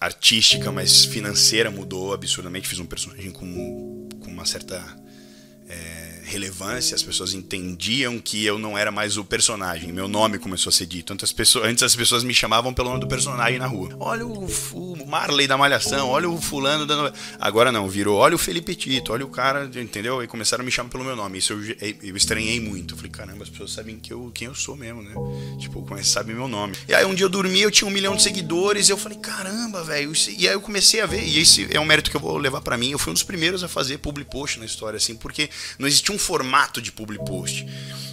artística, 0.00 0.70
mas 0.70 1.04
financeira, 1.04 1.70
mudou 1.70 2.12
absurdamente. 2.12 2.68
Fiz 2.68 2.78
um 2.78 2.86
personagem 2.86 3.30
com, 3.30 4.08
com 4.20 4.30
uma 4.30 4.44
certa. 4.44 4.82
É, 5.68 6.11
relevância, 6.32 6.94
as 6.94 7.02
pessoas 7.02 7.34
entendiam 7.34 8.18
que 8.18 8.44
eu 8.44 8.58
não 8.58 8.76
era 8.76 8.90
mais 8.90 9.16
o 9.16 9.24
personagem, 9.24 9.92
meu 9.92 10.08
nome 10.08 10.38
começou 10.38 10.70
a 10.70 10.72
ser 10.72 10.86
dito. 10.86 11.12
Antes 11.12 11.24
as 11.24 11.32
pessoas, 11.32 11.66
antes 11.66 11.82
as 11.82 11.94
pessoas 11.94 12.24
me 12.24 12.34
chamavam 12.34 12.72
pelo 12.72 12.88
nome 12.88 13.00
do 13.00 13.06
personagem 13.06 13.58
na 13.58 13.66
rua. 13.66 13.94
Olha 14.00 14.26
o, 14.26 14.46
o 14.72 15.06
Marley 15.06 15.46
da 15.46 15.56
Malhação, 15.56 16.08
olha 16.08 16.28
o 16.28 16.40
fulano 16.40 16.86
da 16.86 17.12
Agora 17.38 17.70
não, 17.70 17.88
virou, 17.88 18.18
olha 18.18 18.34
o 18.34 18.38
Felipe 18.38 18.74
Tito, 18.74 19.12
olha 19.12 19.24
o 19.24 19.28
cara, 19.28 19.70
entendeu? 19.76 20.22
E 20.22 20.26
começaram 20.26 20.62
a 20.62 20.64
me 20.64 20.70
chamar 20.70 20.88
pelo 20.88 21.04
meu 21.04 21.16
nome. 21.16 21.38
Isso 21.38 21.52
eu, 21.52 21.96
eu 22.02 22.16
estranhei 22.16 22.60
muito. 22.60 22.94
Eu 22.94 22.96
falei, 22.96 23.10
caramba, 23.10 23.42
as 23.42 23.50
pessoas 23.50 23.72
sabem 23.72 23.98
que 23.98 24.12
eu, 24.12 24.30
quem 24.34 24.48
eu 24.48 24.54
sou 24.54 24.76
mesmo, 24.76 25.02
né? 25.02 25.14
Tipo, 25.58 25.86
sabem 26.02 26.34
meu 26.34 26.48
nome. 26.48 26.74
E 26.88 26.94
aí 26.94 27.04
um 27.04 27.14
dia 27.14 27.26
eu 27.26 27.30
dormi, 27.30 27.60
eu 27.60 27.70
tinha 27.70 27.88
um 27.88 27.90
milhão 27.90 28.16
de 28.16 28.22
seguidores, 28.22 28.88
eu 28.88 28.96
falei, 28.96 29.18
caramba, 29.18 29.82
velho. 29.84 30.12
E 30.38 30.48
aí 30.48 30.54
eu 30.54 30.60
comecei 30.60 31.00
a 31.00 31.06
ver, 31.06 31.22
e 31.22 31.38
esse 31.38 31.68
é 31.70 31.80
um 31.80 31.84
mérito 31.84 32.10
que 32.10 32.16
eu 32.16 32.20
vou 32.20 32.36
levar 32.38 32.60
para 32.60 32.76
mim. 32.76 32.90
Eu 32.90 32.98
fui 32.98 33.10
um 33.10 33.14
dos 33.14 33.22
primeiros 33.22 33.62
a 33.62 33.68
fazer 33.68 33.98
public 33.98 34.30
post 34.30 34.58
na 34.58 34.64
história, 34.64 34.96
assim, 34.96 35.14
porque 35.14 35.50
não 35.78 35.86
existia 35.86 36.14
um 36.14 36.18
formato 36.22 36.80
de 36.80 36.92
public 36.92 37.24
post. 37.24 37.66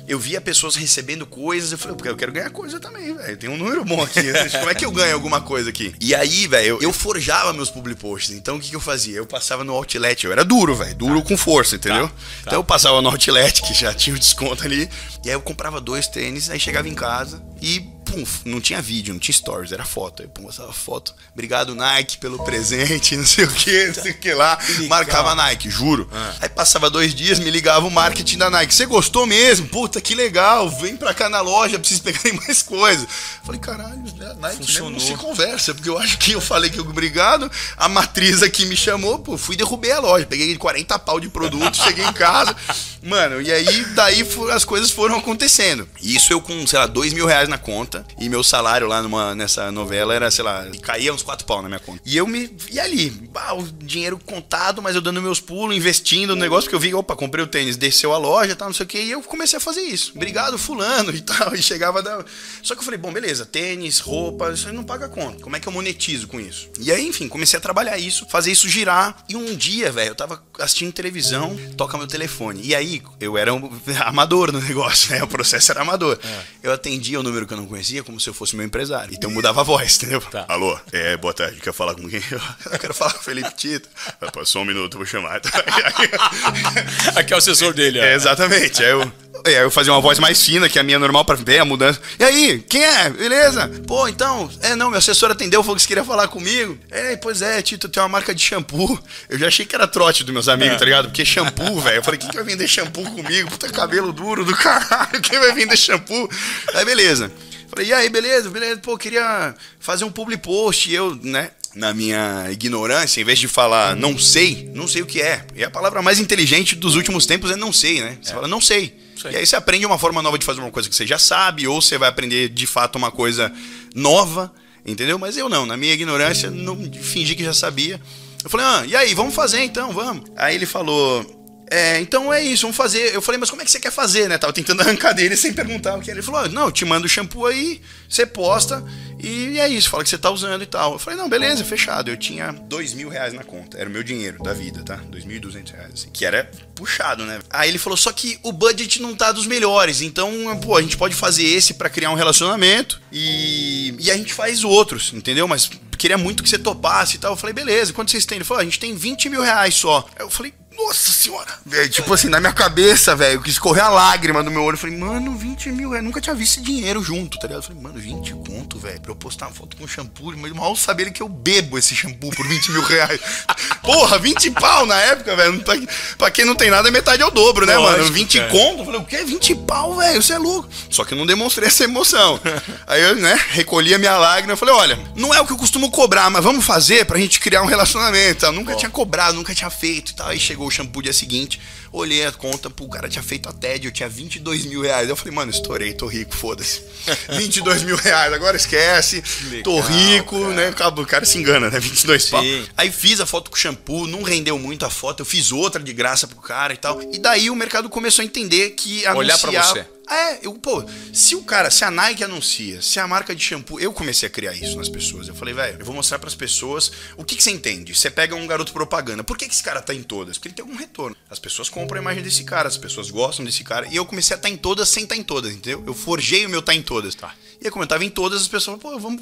Eu 0.07 0.17
via 0.17 0.41
pessoas 0.41 0.75
recebendo 0.75 1.23
coisas, 1.23 1.71
eu 1.71 1.77
falei, 1.77 1.95
porque 1.95 2.09
eu 2.09 2.17
quero 2.17 2.31
ganhar 2.31 2.49
coisa 2.49 2.79
também, 2.79 3.15
velho. 3.15 3.37
Tem 3.37 3.47
um 3.47 3.55
número 3.55 3.85
bom 3.85 4.01
aqui. 4.01 4.21
Como 4.57 4.67
é 4.71 4.73
que 4.73 4.83
eu 4.83 4.91
ganho 4.91 5.13
alguma 5.13 5.39
coisa 5.39 5.69
aqui? 5.69 5.93
E 6.01 6.15
aí, 6.15 6.47
velho, 6.47 6.67
eu, 6.67 6.81
eu, 6.81 6.91
forjava 6.91 7.53
meus 7.53 7.69
public 7.69 8.01
posts. 8.01 8.35
Então 8.35 8.57
o 8.57 8.59
que, 8.59 8.71
que 8.71 8.75
eu 8.75 8.79
fazia? 8.79 9.17
Eu 9.17 9.27
passava 9.27 9.63
no 9.63 9.71
outlet, 9.71 10.25
eu 10.25 10.31
era 10.31 10.43
duro, 10.43 10.75
velho, 10.75 10.95
duro 10.95 11.21
tá. 11.21 11.27
com 11.27 11.37
força, 11.37 11.75
entendeu? 11.75 12.07
Tá. 12.07 12.13
Tá. 12.13 12.41
Então 12.41 12.59
eu 12.59 12.63
passava 12.63 12.99
no 13.03 13.09
outlet, 13.09 13.61
que 13.61 13.73
já 13.75 13.93
tinha 13.93 14.15
o 14.15 14.19
desconto 14.19 14.63
ali, 14.63 14.89
e 15.23 15.29
aí 15.29 15.35
eu 15.35 15.41
comprava 15.41 15.79
dois 15.79 16.07
tênis, 16.07 16.49
aí 16.49 16.59
chegava 16.59 16.89
em 16.89 16.95
casa 16.95 17.39
e 17.61 17.87
pum, 18.09 18.23
não 18.45 18.59
tinha 18.59 18.81
vídeo, 18.81 19.13
não 19.13 19.19
tinha 19.19 19.33
stories, 19.33 19.71
era 19.71 19.85
foto. 19.85 20.23
Aí, 20.23 20.27
pum, 20.27 20.43
mostrava 20.43 20.73
foto. 20.73 21.13
Obrigado, 21.33 21.75
Nike, 21.75 22.17
pelo 22.17 22.43
presente, 22.43 23.15
não 23.17 23.25
sei 23.25 23.45
o 23.45 23.51
que, 23.51 23.87
não 23.87 23.93
sei 23.93 24.11
o 24.11 24.17
que 24.17 24.33
lá. 24.33 24.57
Marcava 24.87 25.35
Nike, 25.35 25.69
juro. 25.69 26.09
Ah. 26.11 26.35
Aí 26.41 26.49
passava 26.49 26.89
dois 26.89 27.13
dias, 27.13 27.39
me 27.39 27.51
ligava 27.51 27.85
o 27.87 27.91
marketing 27.91 28.37
da 28.37 28.49
Nike. 28.49 28.73
Você 28.73 28.85
gostou 28.85 29.25
mesmo? 29.25 29.67
Puta, 29.67 30.01
que 30.01 30.15
legal. 30.15 30.69
Vem 30.69 30.97
pra 30.97 31.13
cá 31.13 31.29
na 31.29 31.41
loja, 31.41 31.77
preciso 31.77 32.01
pegar 32.01 32.19
mais 32.45 32.61
coisas. 32.61 33.07
Falei, 33.43 33.61
caralho, 33.61 34.01
né, 34.17 34.35
Nike 34.39 34.79
não 34.81 34.99
se 34.99 35.15
conversa, 35.15 35.73
porque 35.73 35.89
eu 35.89 35.97
acho 35.97 36.17
que 36.17 36.31
eu 36.31 36.41
falei 36.41 36.69
que 36.69 36.79
obrigado. 36.79 37.49
A 37.77 37.87
matriz 37.87 38.41
aqui 38.41 38.65
me 38.65 38.75
chamou, 38.75 39.19
pô, 39.19 39.37
fui 39.37 39.55
derrubei 39.55 39.91
a 39.91 39.99
loja. 39.99 40.25
Peguei 40.25 40.57
40 40.57 40.97
pau 40.99 41.19
de 41.19 41.29
produto, 41.29 41.77
cheguei 41.83 42.05
em 42.05 42.13
casa. 42.13 42.55
Mano, 43.03 43.41
e 43.41 43.51
aí 43.51 43.85
daí 43.93 44.27
as 44.51 44.65
coisas 44.65 44.91
foram 44.91 45.17
acontecendo. 45.17 45.87
Isso 46.01 46.33
eu 46.33 46.41
com, 46.41 46.65
sei 46.65 46.79
lá, 46.79 46.87
dois 46.87 47.13
mil 47.13 47.25
reais 47.25 47.47
na 47.47 47.57
conta 47.57 47.98
conta. 47.99 48.15
E 48.19 48.29
meu 48.29 48.43
salário 48.43 48.87
lá 48.87 49.01
numa, 49.01 49.35
nessa 49.35 49.71
novela 49.71 50.13
era, 50.13 50.29
sei 50.31 50.43
lá, 50.43 50.65
caía 50.81 51.13
uns 51.13 51.23
quatro 51.23 51.45
pau 51.45 51.61
na 51.61 51.67
minha 51.67 51.79
conta. 51.79 52.01
E 52.05 52.17
eu 52.17 52.27
me. 52.27 52.49
E 52.71 52.79
ali, 52.79 53.09
bah, 53.09 53.53
o 53.53 53.63
dinheiro 53.63 54.19
contado, 54.19 54.81
mas 54.81 54.95
eu 54.95 55.01
dando 55.01 55.21
meus 55.21 55.39
pulos, 55.39 55.75
investindo 55.75 56.35
no 56.35 56.41
negócio, 56.41 56.63
porque 56.63 56.75
eu 56.75 56.79
vi, 56.79 56.93
opa, 56.93 57.15
comprei 57.15 57.43
o 57.43 57.47
tênis, 57.47 57.77
desceu 57.77 58.13
a 58.13 58.17
loja, 58.17 58.55
tal, 58.55 58.67
não 58.67 58.73
sei 58.73 58.85
o 58.85 58.89
que, 58.89 58.99
e 58.99 59.11
eu 59.11 59.21
comecei 59.21 59.57
a 59.57 59.59
fazer 59.59 59.81
isso. 59.81 60.13
Obrigado, 60.15 60.57
fulano 60.57 61.11
e 61.15 61.21
tal. 61.21 61.55
E 61.55 61.61
chegava 61.61 62.01
da. 62.01 62.23
Só 62.61 62.75
que 62.75 62.81
eu 62.81 62.85
falei, 62.85 62.99
bom, 62.99 63.11
beleza, 63.11 63.45
tênis, 63.45 63.99
roupa, 63.99 64.51
isso 64.51 64.67
aí 64.67 64.73
não 64.73 64.83
paga 64.83 65.07
conta. 65.09 65.41
Como 65.41 65.55
é 65.55 65.59
que 65.59 65.67
eu 65.67 65.73
monetizo 65.73 66.27
com 66.27 66.39
isso? 66.39 66.69
E 66.79 66.91
aí, 66.91 67.07
enfim, 67.07 67.27
comecei 67.27 67.57
a 67.57 67.61
trabalhar 67.61 67.97
isso, 67.97 68.25
fazer 68.29 68.51
isso 68.51 68.67
girar. 68.67 69.23
E 69.27 69.35
um 69.35 69.55
dia, 69.55 69.91
velho, 69.91 70.09
eu 70.09 70.15
tava 70.15 70.43
assistindo 70.59 70.91
televisão, 70.91 71.55
toca 71.77 71.97
meu 71.97 72.07
telefone. 72.07 72.61
E 72.63 72.75
aí, 72.75 73.01
eu 73.19 73.37
era 73.37 73.53
um 73.53 73.69
amador 74.05 74.51
no 74.51 74.61
negócio, 74.61 75.11
né? 75.11 75.23
O 75.23 75.27
processo 75.27 75.71
era 75.71 75.81
amador. 75.81 76.19
É. 76.23 76.39
Eu 76.63 76.73
atendia 76.73 77.19
o 77.19 77.23
número 77.23 77.47
que 77.47 77.53
eu 77.53 77.57
não 77.57 77.65
conhecia 77.65 77.88
conhecia 77.89 78.03
como 78.03 78.19
se 78.19 78.29
eu 78.29 78.33
fosse 78.33 78.55
meu 78.55 78.65
empresário. 78.65 79.13
Então 79.13 79.29
eu 79.29 79.33
mudava 79.33 79.61
a 79.61 79.63
voz, 79.63 79.97
entendeu? 79.97 80.21
Tá. 80.21 80.45
Alô, 80.47 80.77
é, 80.91 81.17
boa 81.17 81.33
tarde, 81.33 81.59
quer 81.59 81.73
falar 81.73 81.95
com 81.95 82.07
quem? 82.07 82.21
Eu 82.71 82.79
quero 82.79 82.93
falar 82.93 83.13
com 83.13 83.19
o 83.19 83.23
Felipe 83.23 83.51
Tito. 83.55 83.89
Passou 84.31 84.61
um 84.61 84.65
minuto, 84.65 84.97
vou 84.97 85.05
chamar. 85.05 85.41
Aqui 87.15 87.33
é 87.33 87.35
o 87.35 87.39
assessor 87.39 87.73
dele, 87.73 87.99
é, 87.99 88.13
Exatamente. 88.13 88.83
Aí 88.83 88.89
eu, 88.89 89.11
aí 89.45 89.53
eu 89.55 89.71
fazia 89.71 89.91
uma 89.91 90.01
voz 90.01 90.19
mais 90.19 90.43
fina, 90.43 90.69
que 90.69 90.77
a 90.77 90.83
minha 90.83 90.99
normal, 90.99 91.25
pra 91.25 91.35
ver 91.35 91.59
a 91.59 91.65
mudança. 91.65 91.99
E 92.19 92.23
aí, 92.23 92.59
quem 92.59 92.83
é? 92.83 93.09
Beleza? 93.09 93.69
Pô, 93.87 94.07
então, 94.07 94.49
é, 94.61 94.75
não, 94.75 94.89
meu 94.89 94.99
assessor 94.99 95.31
atendeu, 95.31 95.63
falou 95.63 95.75
que 95.75 95.81
você 95.81 95.87
queria 95.87 96.03
falar 96.03 96.27
comigo. 96.27 96.77
É, 96.91 97.15
pois 97.15 97.41
é, 97.41 97.61
Tito, 97.61 97.89
tem 97.89 98.01
uma 98.03 98.09
marca 98.09 98.35
de 98.35 98.41
shampoo. 98.41 98.99
Eu 99.29 99.39
já 99.39 99.47
achei 99.47 99.65
que 99.65 99.75
era 99.75 99.87
trote 99.87 100.23
dos 100.23 100.33
meus 100.33 100.47
amigos, 100.47 100.75
é. 100.75 100.77
tá 100.77 100.85
ligado? 100.85 101.05
Porque 101.05 101.25
shampoo, 101.25 101.79
velho. 101.79 101.97
Eu 101.97 102.03
falei, 102.03 102.19
quem 102.19 102.29
que 102.29 102.35
vai 102.35 102.45
vender 102.45 102.67
shampoo 102.67 103.09
comigo? 103.11 103.49
Puta 103.49 103.69
cabelo 103.69 104.11
duro 104.11 104.45
do 104.45 104.55
caralho, 104.55 105.21
quem 105.21 105.39
vai 105.39 105.53
vender 105.53 105.77
shampoo? 105.77 106.29
Aí, 106.73 106.85
beleza. 106.85 107.31
Falei, 107.69 107.87
e 107.87 107.93
aí, 107.93 108.09
beleza, 108.09 108.49
beleza, 108.49 108.81
pô, 108.81 108.97
queria 108.97 109.55
fazer 109.79 110.03
um 110.03 110.11
public 110.11 110.41
post. 110.41 110.89
E 110.89 110.95
eu, 110.95 111.15
né, 111.15 111.51
na 111.75 111.93
minha 111.93 112.47
ignorância, 112.51 113.21
em 113.21 113.23
vez 113.23 113.37
de 113.37 113.47
falar 113.47 113.95
não 113.95 114.17
sei, 114.17 114.69
não 114.73 114.87
sei 114.87 115.01
o 115.01 115.05
que 115.05 115.21
é. 115.21 115.45
E 115.55 115.63
a 115.63 115.69
palavra 115.69 116.01
mais 116.01 116.19
inteligente 116.19 116.75
dos 116.75 116.95
últimos 116.95 117.25
tempos 117.25 117.51
é 117.51 117.55
não 117.55 117.71
sei, 117.71 118.01
né? 118.01 118.17
Você 118.21 118.31
é. 118.31 118.33
fala 118.33 118.47
não 118.47 118.59
sei. 118.59 118.97
sei. 119.21 119.31
E 119.31 119.35
aí 119.37 119.45
você 119.45 119.55
aprende 119.55 119.85
uma 119.85 119.99
forma 119.99 120.21
nova 120.21 120.37
de 120.37 120.45
fazer 120.45 120.61
uma 120.61 120.71
coisa 120.71 120.89
que 120.89 120.95
você 120.95 121.05
já 121.05 121.19
sabe, 121.19 121.67
ou 121.67 121.81
você 121.81 121.97
vai 121.97 122.09
aprender 122.09 122.49
de 122.49 122.65
fato 122.65 122.95
uma 122.95 123.11
coisa 123.11 123.51
nova, 123.93 124.51
entendeu? 124.85 125.19
Mas 125.19 125.37
eu 125.37 125.47
não, 125.47 125.65
na 125.65 125.77
minha 125.77 125.93
ignorância, 125.93 126.49
não 126.49 126.75
fingi 127.01 127.35
que 127.35 127.43
já 127.43 127.53
sabia. 127.53 128.01
Eu 128.43 128.49
falei, 128.49 128.65
ah, 128.65 128.85
e 128.87 128.95
aí, 128.95 129.13
vamos 129.13 129.35
fazer 129.35 129.63
então, 129.63 129.91
vamos. 129.91 130.23
Aí 130.35 130.55
ele 130.55 130.65
falou, 130.65 131.38
é, 131.69 131.99
então 131.99 132.33
é 132.33 132.41
isso, 132.41 132.63
vamos 132.63 132.77
fazer. 132.77 133.13
Eu 133.13 133.21
falei, 133.21 133.39
mas 133.39 133.49
como 133.49 133.61
é 133.61 133.65
que 133.65 133.71
você 133.71 133.79
quer 133.79 133.91
fazer, 133.91 134.27
né? 134.27 134.37
Tava 134.37 134.51
tentando 134.51 134.81
arrancar 134.83 135.13
dele 135.13 135.35
sem 135.35 135.53
perguntar 135.53 135.95
o 135.95 136.01
que 136.01 136.09
era. 136.09 136.19
Ele 136.19 136.25
falou, 136.25 136.49
não, 136.49 136.65
eu 136.65 136.71
te 136.71 136.83
mando 136.83 137.05
o 137.05 137.09
shampoo 137.09 137.45
aí, 137.45 137.81
você 138.07 138.25
posta 138.25 138.83
e 139.21 139.59
é 139.59 139.67
isso, 139.67 139.89
fala 139.89 140.03
que 140.03 140.09
você 140.09 140.17
tá 140.17 140.31
usando 140.31 140.61
e 140.63 140.65
tal. 140.65 140.93
Eu 140.93 140.99
falei, 140.99 141.19
não, 141.19 141.29
beleza, 141.29 141.63
fechado. 141.63 142.09
Eu 142.09 142.17
tinha 142.17 142.51
dois 142.51 142.93
mil 142.93 143.09
reais 143.09 143.33
na 143.33 143.43
conta, 143.43 143.77
era 143.77 143.89
o 143.89 143.91
meu 143.91 144.01
dinheiro 144.01 144.41
da 144.41 144.53
vida, 144.53 144.81
tá? 144.81 144.95
Dois 144.95 145.25
mil 145.25 145.37
e 145.37 145.39
duzentos 145.39 145.71
reais, 145.73 145.93
assim, 145.93 146.09
que 146.11 146.25
era 146.25 146.49
puxado, 146.73 147.25
né? 147.25 147.39
Aí 147.49 147.69
ele 147.69 147.77
falou, 147.77 147.97
só 147.97 148.11
que 148.11 148.39
o 148.41 148.51
budget 148.51 149.01
não 149.01 149.15
tá 149.15 149.31
dos 149.31 149.45
melhores, 149.45 150.01
então, 150.01 150.57
pô, 150.61 150.75
a 150.77 150.81
gente 150.81 150.97
pode 150.97 151.13
fazer 151.13 151.43
esse 151.43 151.73
para 151.73 151.89
criar 151.89 152.11
um 152.11 152.15
relacionamento 152.15 153.01
e, 153.11 153.93
e 153.99 154.09
a 154.09 154.17
gente 154.17 154.33
faz 154.33 154.63
outros, 154.63 155.11
entendeu? 155.13 155.47
Mas 155.47 155.69
queria 155.97 156.17
muito 156.17 156.41
que 156.41 156.49
você 156.49 156.57
topasse 156.57 157.17
e 157.17 157.19
tal. 157.19 157.33
Eu 157.33 157.37
falei, 157.37 157.53
beleza, 157.53 157.91
quanto 157.91 158.09
vocês 158.09 158.25
têm? 158.25 158.37
Ele 158.37 158.45
falou, 158.45 158.61
a 158.61 158.63
gente 158.63 158.79
tem 158.79 158.95
20 158.95 159.29
mil 159.29 159.41
reais 159.41 159.75
só. 159.75 160.07
Eu 160.17 160.29
falei, 160.29 160.53
nossa 160.85 161.11
senhora. 161.11 161.47
Véio, 161.65 161.89
tipo 161.89 162.13
assim, 162.13 162.29
na 162.29 162.39
minha 162.39 162.53
cabeça, 162.53 163.15
velho, 163.15 163.41
que 163.41 163.49
escorreu 163.49 163.83
a 163.83 163.89
lágrima 163.89 164.43
do 164.43 164.49
meu 164.49 164.63
olho. 164.63 164.75
Eu 164.75 164.79
falei, 164.79 164.97
mano, 164.97 165.35
20 165.35 165.69
mil, 165.69 165.93
eu 165.93 166.01
nunca 166.01 166.21
tinha 166.21 166.35
visto 166.35 166.57
esse 166.57 166.61
dinheiro 166.61 167.03
junto, 167.03 167.37
tá 167.37 167.47
ligado? 167.47 167.63
Eu 167.63 167.67
falei, 167.67 167.81
mano, 167.81 167.99
20 167.99 168.31
conto, 168.33 168.79
velho, 168.79 168.99
pra 169.01 169.11
eu 169.11 169.15
postar 169.15 169.47
uma 169.47 169.53
foto 169.53 169.75
com 169.75 169.87
shampoo. 169.87 170.35
Mas 170.37 170.51
mal 170.53 170.75
saber 170.75 171.11
que 171.11 171.21
eu 171.21 171.29
bebo 171.29 171.77
esse 171.77 171.95
shampoo 171.95 172.31
por 172.31 172.47
20 172.47 172.71
mil 172.71 172.81
reais. 172.81 173.19
Porra, 173.83 174.17
20 174.17 174.51
pau 174.51 174.85
na 174.85 174.95
época, 174.95 175.35
velho. 175.35 175.59
Pra, 175.59 175.75
pra 176.17 176.31
quem 176.31 176.45
não 176.45 176.55
tem 176.55 176.69
nada, 176.69 176.87
é 176.87 176.91
metade 176.91 177.21
é 177.21 177.25
o 177.25 177.31
dobro, 177.31 177.65
né, 177.65 177.77
Lógico, 177.77 178.01
mano? 178.01 178.13
20 178.13 178.37
cara. 178.37 178.51
conto. 178.51 178.79
Eu 178.79 178.85
falei, 178.85 179.01
o 179.01 179.05
quê? 179.05 179.23
20 179.23 179.55
pau, 179.55 179.97
velho, 179.97 180.21
você 180.21 180.33
é 180.33 180.37
louco. 180.37 180.69
Só 180.89 181.03
que 181.03 181.13
eu 181.13 181.17
não 181.17 181.25
demonstrei 181.25 181.67
essa 181.67 181.83
emoção. 181.83 182.39
Aí 182.87 183.01
eu, 183.01 183.15
né, 183.15 183.39
recolhi 183.49 183.93
a 183.93 183.97
minha 183.97 184.17
lágrima. 184.17 184.53
Eu 184.53 184.57
falei, 184.57 184.73
olha, 184.73 184.99
não 185.15 185.33
é 185.33 185.41
o 185.41 185.45
que 185.45 185.53
eu 185.53 185.57
costumo 185.57 185.91
cobrar, 185.91 186.29
mas 186.29 186.43
vamos 186.43 186.65
fazer 186.65 187.05
pra 187.05 187.19
gente 187.19 187.39
criar 187.39 187.61
um 187.61 187.67
relacionamento. 187.67 188.45
Eu 188.45 188.51
nunca 188.51 188.75
tinha 188.75 188.89
cobrado, 188.89 189.35
nunca 189.35 189.53
tinha 189.53 189.69
feito 189.69 190.11
e 190.11 190.15
tal. 190.15 190.27
Aí 190.27 190.39
chegou 190.39 190.68
o 190.69 190.71
shampoo 190.71 191.01
dia 191.01 191.11
seguinte, 191.11 191.59
olhei 191.91 192.25
a 192.25 192.31
conta, 192.31 192.69
pô, 192.69 192.85
o 192.85 192.89
cara 192.89 193.09
tinha 193.09 193.23
feito 193.23 193.49
a 193.49 193.53
TED, 193.53 193.85
eu 193.85 193.91
tinha 193.91 194.09
22 194.09 194.65
mil 194.65 194.81
reais. 194.81 195.09
Eu 195.09 195.15
falei, 195.15 195.33
mano, 195.33 195.51
estourei, 195.51 195.93
tô 195.93 196.07
rico, 196.07 196.35
foda-se. 196.35 196.81
22 197.29 197.83
mil 197.83 197.95
reais, 197.95 198.33
agora 198.33 198.57
esquece. 198.57 199.23
Legal, 199.49 199.63
tô 199.63 199.79
rico, 199.81 200.39
cara. 200.41 200.53
né? 200.53 200.69
O 200.69 201.05
cara 201.05 201.25
se 201.25 201.37
engana, 201.37 201.69
né? 201.69 201.79
22 201.79 202.23
Sim. 202.23 202.31
pau. 202.31 202.43
Aí 202.77 202.91
fiz 202.91 203.19
a 203.19 203.25
foto 203.25 203.49
com 203.49 203.57
shampoo, 203.57 204.07
não 204.07 204.23
rendeu 204.23 204.57
muito 204.57 204.85
a 204.85 204.89
foto, 204.89 205.21
eu 205.21 205.25
fiz 205.25 205.51
outra 205.51 205.81
de 205.81 205.93
graça 205.93 206.27
pro 206.27 206.37
cara 206.37 206.73
e 206.73 206.77
tal. 206.77 207.01
E 207.01 207.19
daí 207.19 207.49
o 207.49 207.55
mercado 207.55 207.89
começou 207.89 208.21
a 208.21 208.25
entender 208.25 208.71
que 208.71 209.05
anunciar... 209.05 209.17
Olhar 209.17 209.37
pra 209.37 209.51
você 209.51 209.99
é, 210.09 210.39
eu, 210.41 210.53
pô, 210.55 210.83
se 211.13 211.35
o 211.35 211.43
cara, 211.43 211.69
se 211.69 211.85
a 211.85 211.91
Nike 211.91 212.23
anuncia, 212.23 212.81
se 212.81 212.99
a 212.99 213.07
marca 213.07 213.35
de 213.35 213.43
shampoo, 213.43 213.79
eu 213.79 213.93
comecei 213.93 214.25
a 214.25 214.29
criar 214.29 214.53
isso 214.55 214.75
nas 214.75 214.89
pessoas. 214.89 215.27
Eu 215.27 215.35
falei, 215.35 215.53
velho, 215.53 215.79
eu 215.79 215.85
vou 215.85 215.93
mostrar 215.93 216.17
para 216.17 216.27
as 216.27 216.33
pessoas 216.33 216.91
o 217.15 217.23
que, 217.23 217.35
que 217.35 217.43
você 217.43 217.51
entende. 217.51 217.93
Você 217.93 218.09
pega 218.09 218.35
um 218.35 218.47
garoto 218.47 218.73
propaganda, 218.73 219.23
por 219.23 219.37
que, 219.37 219.47
que 219.47 219.53
esse 219.53 219.61
cara 219.61 219.81
tá 219.81 219.93
em 219.93 220.01
todas? 220.01 220.37
Porque 220.37 220.47
ele 220.47 220.55
tem 220.55 220.65
algum 220.65 220.75
retorno. 220.75 221.15
As 221.29 221.37
pessoas 221.37 221.69
compram 221.79 221.99
a 221.99 222.01
imagem 222.01 222.21
desse 222.21 222.43
cara, 222.43 222.67
as 222.67 222.77
pessoas 222.77 223.09
gostam 223.09 223.45
desse 223.45 223.63
cara. 223.63 223.87
E 223.87 223.95
eu 223.95 224.05
comecei 224.05 224.35
a 224.35 224.37
estar 224.37 224.49
tá 224.49 224.53
em 224.53 224.57
todas 224.57 224.89
sem 224.89 225.03
estar 225.03 225.15
tá 225.15 225.21
em 225.21 225.23
todas, 225.23 225.53
entendeu? 225.53 225.81
Eu 225.87 225.93
forjei 225.93 226.45
o 226.45 226.49
meu 226.49 226.59
estar 226.59 226.73
tá 226.73 226.77
em 226.77 226.81
todas. 226.81 227.15
Tá. 227.15 227.33
E 227.61 227.67
aí, 227.67 227.71
como 227.71 227.83
eu 227.83 227.87
tava 227.87 228.05
em 228.05 228.09
todas, 228.09 228.41
as 228.41 228.47
pessoas, 228.47 228.79
pô, 228.79 228.97
vamos. 228.97 229.21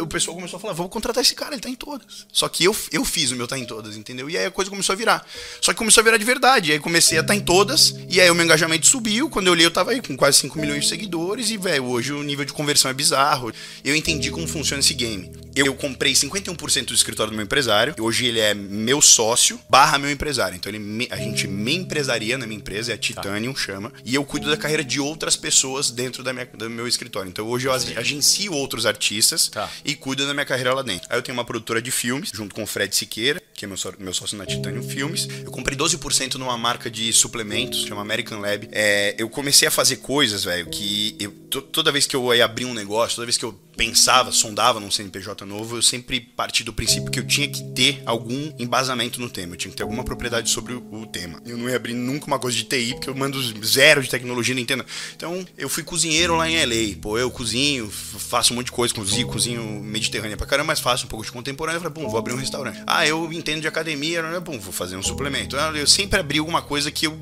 O 0.00 0.06
pessoal 0.06 0.34
começou 0.34 0.56
a 0.56 0.60
falar, 0.60 0.72
vamos 0.72 0.90
contratar 0.90 1.22
esse 1.22 1.34
cara, 1.34 1.54
ele 1.54 1.60
tá 1.60 1.68
em 1.68 1.74
todas. 1.74 2.26
Só 2.32 2.48
que 2.48 2.64
eu, 2.64 2.74
eu 2.90 3.04
fiz 3.04 3.30
o 3.30 3.36
meu 3.36 3.46
tá 3.46 3.58
em 3.58 3.64
todas, 3.66 3.96
entendeu? 3.96 4.30
E 4.30 4.38
aí 4.38 4.46
a 4.46 4.50
coisa 4.50 4.70
começou 4.70 4.94
a 4.94 4.96
virar. 4.96 5.26
Só 5.60 5.72
que 5.72 5.78
começou 5.78 6.00
a 6.00 6.04
virar 6.04 6.16
de 6.16 6.24
verdade. 6.24 6.70
E 6.70 6.72
aí 6.72 6.78
comecei 6.78 7.18
a 7.18 7.22
tá 7.22 7.34
em 7.34 7.40
todas, 7.40 7.94
e 8.08 8.20
aí 8.20 8.30
o 8.30 8.34
meu 8.34 8.44
engajamento 8.44 8.86
subiu. 8.86 9.28
Quando 9.28 9.48
eu 9.48 9.52
olhei, 9.52 9.66
eu 9.66 9.70
tava 9.70 9.90
aí 9.90 10.00
com 10.00 10.16
quase 10.16 10.38
5 10.38 10.58
milhões 10.58 10.84
de 10.84 10.88
seguidores, 10.88 11.50
e, 11.50 11.58
velho, 11.58 11.84
hoje 11.84 12.12
o 12.12 12.22
nível 12.22 12.44
de 12.44 12.52
conversão 12.52 12.90
é 12.90 12.94
bizarro. 12.94 13.52
Eu 13.84 13.94
entendi 13.94 14.30
como 14.30 14.46
funciona 14.46 14.80
esse 14.80 14.94
game. 14.94 15.30
Eu 15.54 15.74
comprei 15.74 16.12
51% 16.12 16.86
do 16.86 16.94
escritório 16.94 17.32
do 17.32 17.34
meu 17.34 17.44
empresário. 17.44 17.94
Hoje 17.98 18.26
ele 18.26 18.38
é 18.38 18.54
meu 18.54 19.02
sócio 19.02 19.58
barra 19.68 19.98
meu 19.98 20.10
empresário. 20.10 20.54
Então 20.54 20.70
ele 20.70 20.78
me, 20.78 21.08
a 21.10 21.16
gente 21.16 21.48
me 21.48 21.74
empresaria 21.74 22.38
na 22.38 22.46
minha 22.46 22.58
empresa, 22.58 22.92
é 22.92 22.94
a 22.94 22.98
Titanium, 22.98 23.54
chama. 23.56 23.92
E 24.04 24.14
eu 24.14 24.24
cuido 24.24 24.48
da 24.48 24.56
carreira 24.56 24.84
de 24.84 25.00
outras 25.00 25.36
pessoas 25.36 25.90
dentro 25.90 26.22
da 26.22 26.32
minha, 26.32 26.46
do 26.46 26.70
meu 26.70 26.86
escritório. 26.86 27.28
Então 27.28 27.44
hoje 27.46 27.57
eu 27.66 27.72
agencio 27.72 28.52
outros 28.52 28.86
artistas 28.86 29.48
tá. 29.48 29.70
e 29.84 29.94
cuido 29.94 30.26
da 30.26 30.34
minha 30.34 30.46
carreira 30.46 30.74
lá 30.74 30.82
dentro. 30.82 31.06
Aí 31.10 31.18
eu 31.18 31.22
tenho 31.22 31.36
uma 31.36 31.44
produtora 31.44 31.80
de 31.80 31.90
filmes, 31.90 32.30
junto 32.32 32.54
com 32.54 32.62
o 32.62 32.66
Fred 32.66 32.94
Siqueira, 32.94 33.42
que 33.54 33.64
é 33.64 33.68
meu, 33.68 33.76
sócio, 33.76 33.98
meu 34.00 34.14
sócio 34.14 34.38
na 34.38 34.46
Titanium 34.46 34.82
Filmes. 34.82 35.28
Eu 35.44 35.50
comprei 35.50 35.76
12% 35.76 36.34
numa 36.34 36.56
marca 36.56 36.90
de 36.90 37.12
suplementos, 37.12 37.84
chama 37.84 38.00
American 38.02 38.40
Lab. 38.40 38.68
É, 38.70 39.16
eu 39.18 39.28
comecei 39.28 39.66
a 39.66 39.70
fazer 39.70 39.96
coisas, 39.96 40.44
velho, 40.44 40.66
que 40.66 41.16
eu, 41.18 41.30
toda 41.62 41.90
vez 41.90 42.06
que 42.06 42.14
eu 42.14 42.32
ia 42.34 42.44
abrir 42.44 42.66
um 42.66 42.74
negócio, 42.74 43.16
toda 43.16 43.26
vez 43.26 43.36
que 43.36 43.44
eu 43.44 43.58
pensava, 43.78 44.32
sondava 44.32 44.80
num 44.80 44.90
CNPJ 44.90 45.46
novo, 45.46 45.76
eu 45.76 45.82
sempre 45.82 46.18
parti 46.20 46.64
do 46.64 46.72
princípio 46.72 47.12
que 47.12 47.20
eu 47.20 47.26
tinha 47.26 47.46
que 47.46 47.62
ter 47.70 48.02
algum 48.04 48.52
embasamento 48.58 49.20
no 49.20 49.30
tema, 49.30 49.54
eu 49.54 49.56
tinha 49.56 49.70
que 49.70 49.76
ter 49.76 49.84
alguma 49.84 50.02
propriedade 50.02 50.50
sobre 50.50 50.74
o, 50.74 51.06
tema. 51.06 51.40
Eu 51.46 51.56
não 51.56 51.68
ia 51.68 51.76
abrir 51.76 51.94
nunca 51.94 52.26
uma 52.26 52.40
coisa 52.40 52.56
de 52.56 52.64
TI, 52.64 52.94
porque 52.94 53.08
eu 53.08 53.14
mando 53.14 53.40
zero 53.64 54.02
de 54.02 54.10
tecnologia, 54.10 54.52
não 54.52 54.60
entendo. 54.60 54.84
Então, 55.14 55.46
eu 55.56 55.68
fui 55.68 55.84
cozinheiro 55.84 56.36
lá 56.36 56.50
em 56.50 56.56
LA. 56.56 56.96
Pô, 57.00 57.16
eu 57.16 57.30
cozinho, 57.30 57.88
faço 57.88 58.52
um 58.52 58.56
monte 58.56 58.66
de 58.66 58.72
coisa, 58.72 58.92
cozinho, 58.92 59.28
cozinho 59.28 59.62
mediterrânea 59.80 60.36
pra 60.36 60.46
caramba, 60.46 60.66
mas 60.66 60.80
faço 60.80 61.06
um 61.06 61.08
pouco 61.08 61.24
de 61.24 61.30
contemporâneo. 61.30 61.80
Falei, 61.80 61.94
pum, 61.94 62.08
vou 62.08 62.18
abrir 62.18 62.34
um 62.34 62.36
restaurante. 62.36 62.82
Ah, 62.86 63.06
eu 63.06 63.32
entendo 63.32 63.60
de 63.60 63.68
academia, 63.68 64.22
né? 64.22 64.40
Pum, 64.40 64.58
vou 64.58 64.72
fazer 64.72 64.96
um 64.96 65.02
suplemento. 65.02 65.56
Ah, 65.56 65.70
eu 65.74 65.86
sempre 65.86 66.18
abri 66.18 66.38
alguma 66.40 66.60
coisa 66.60 66.90
que 66.90 67.06
eu. 67.06 67.18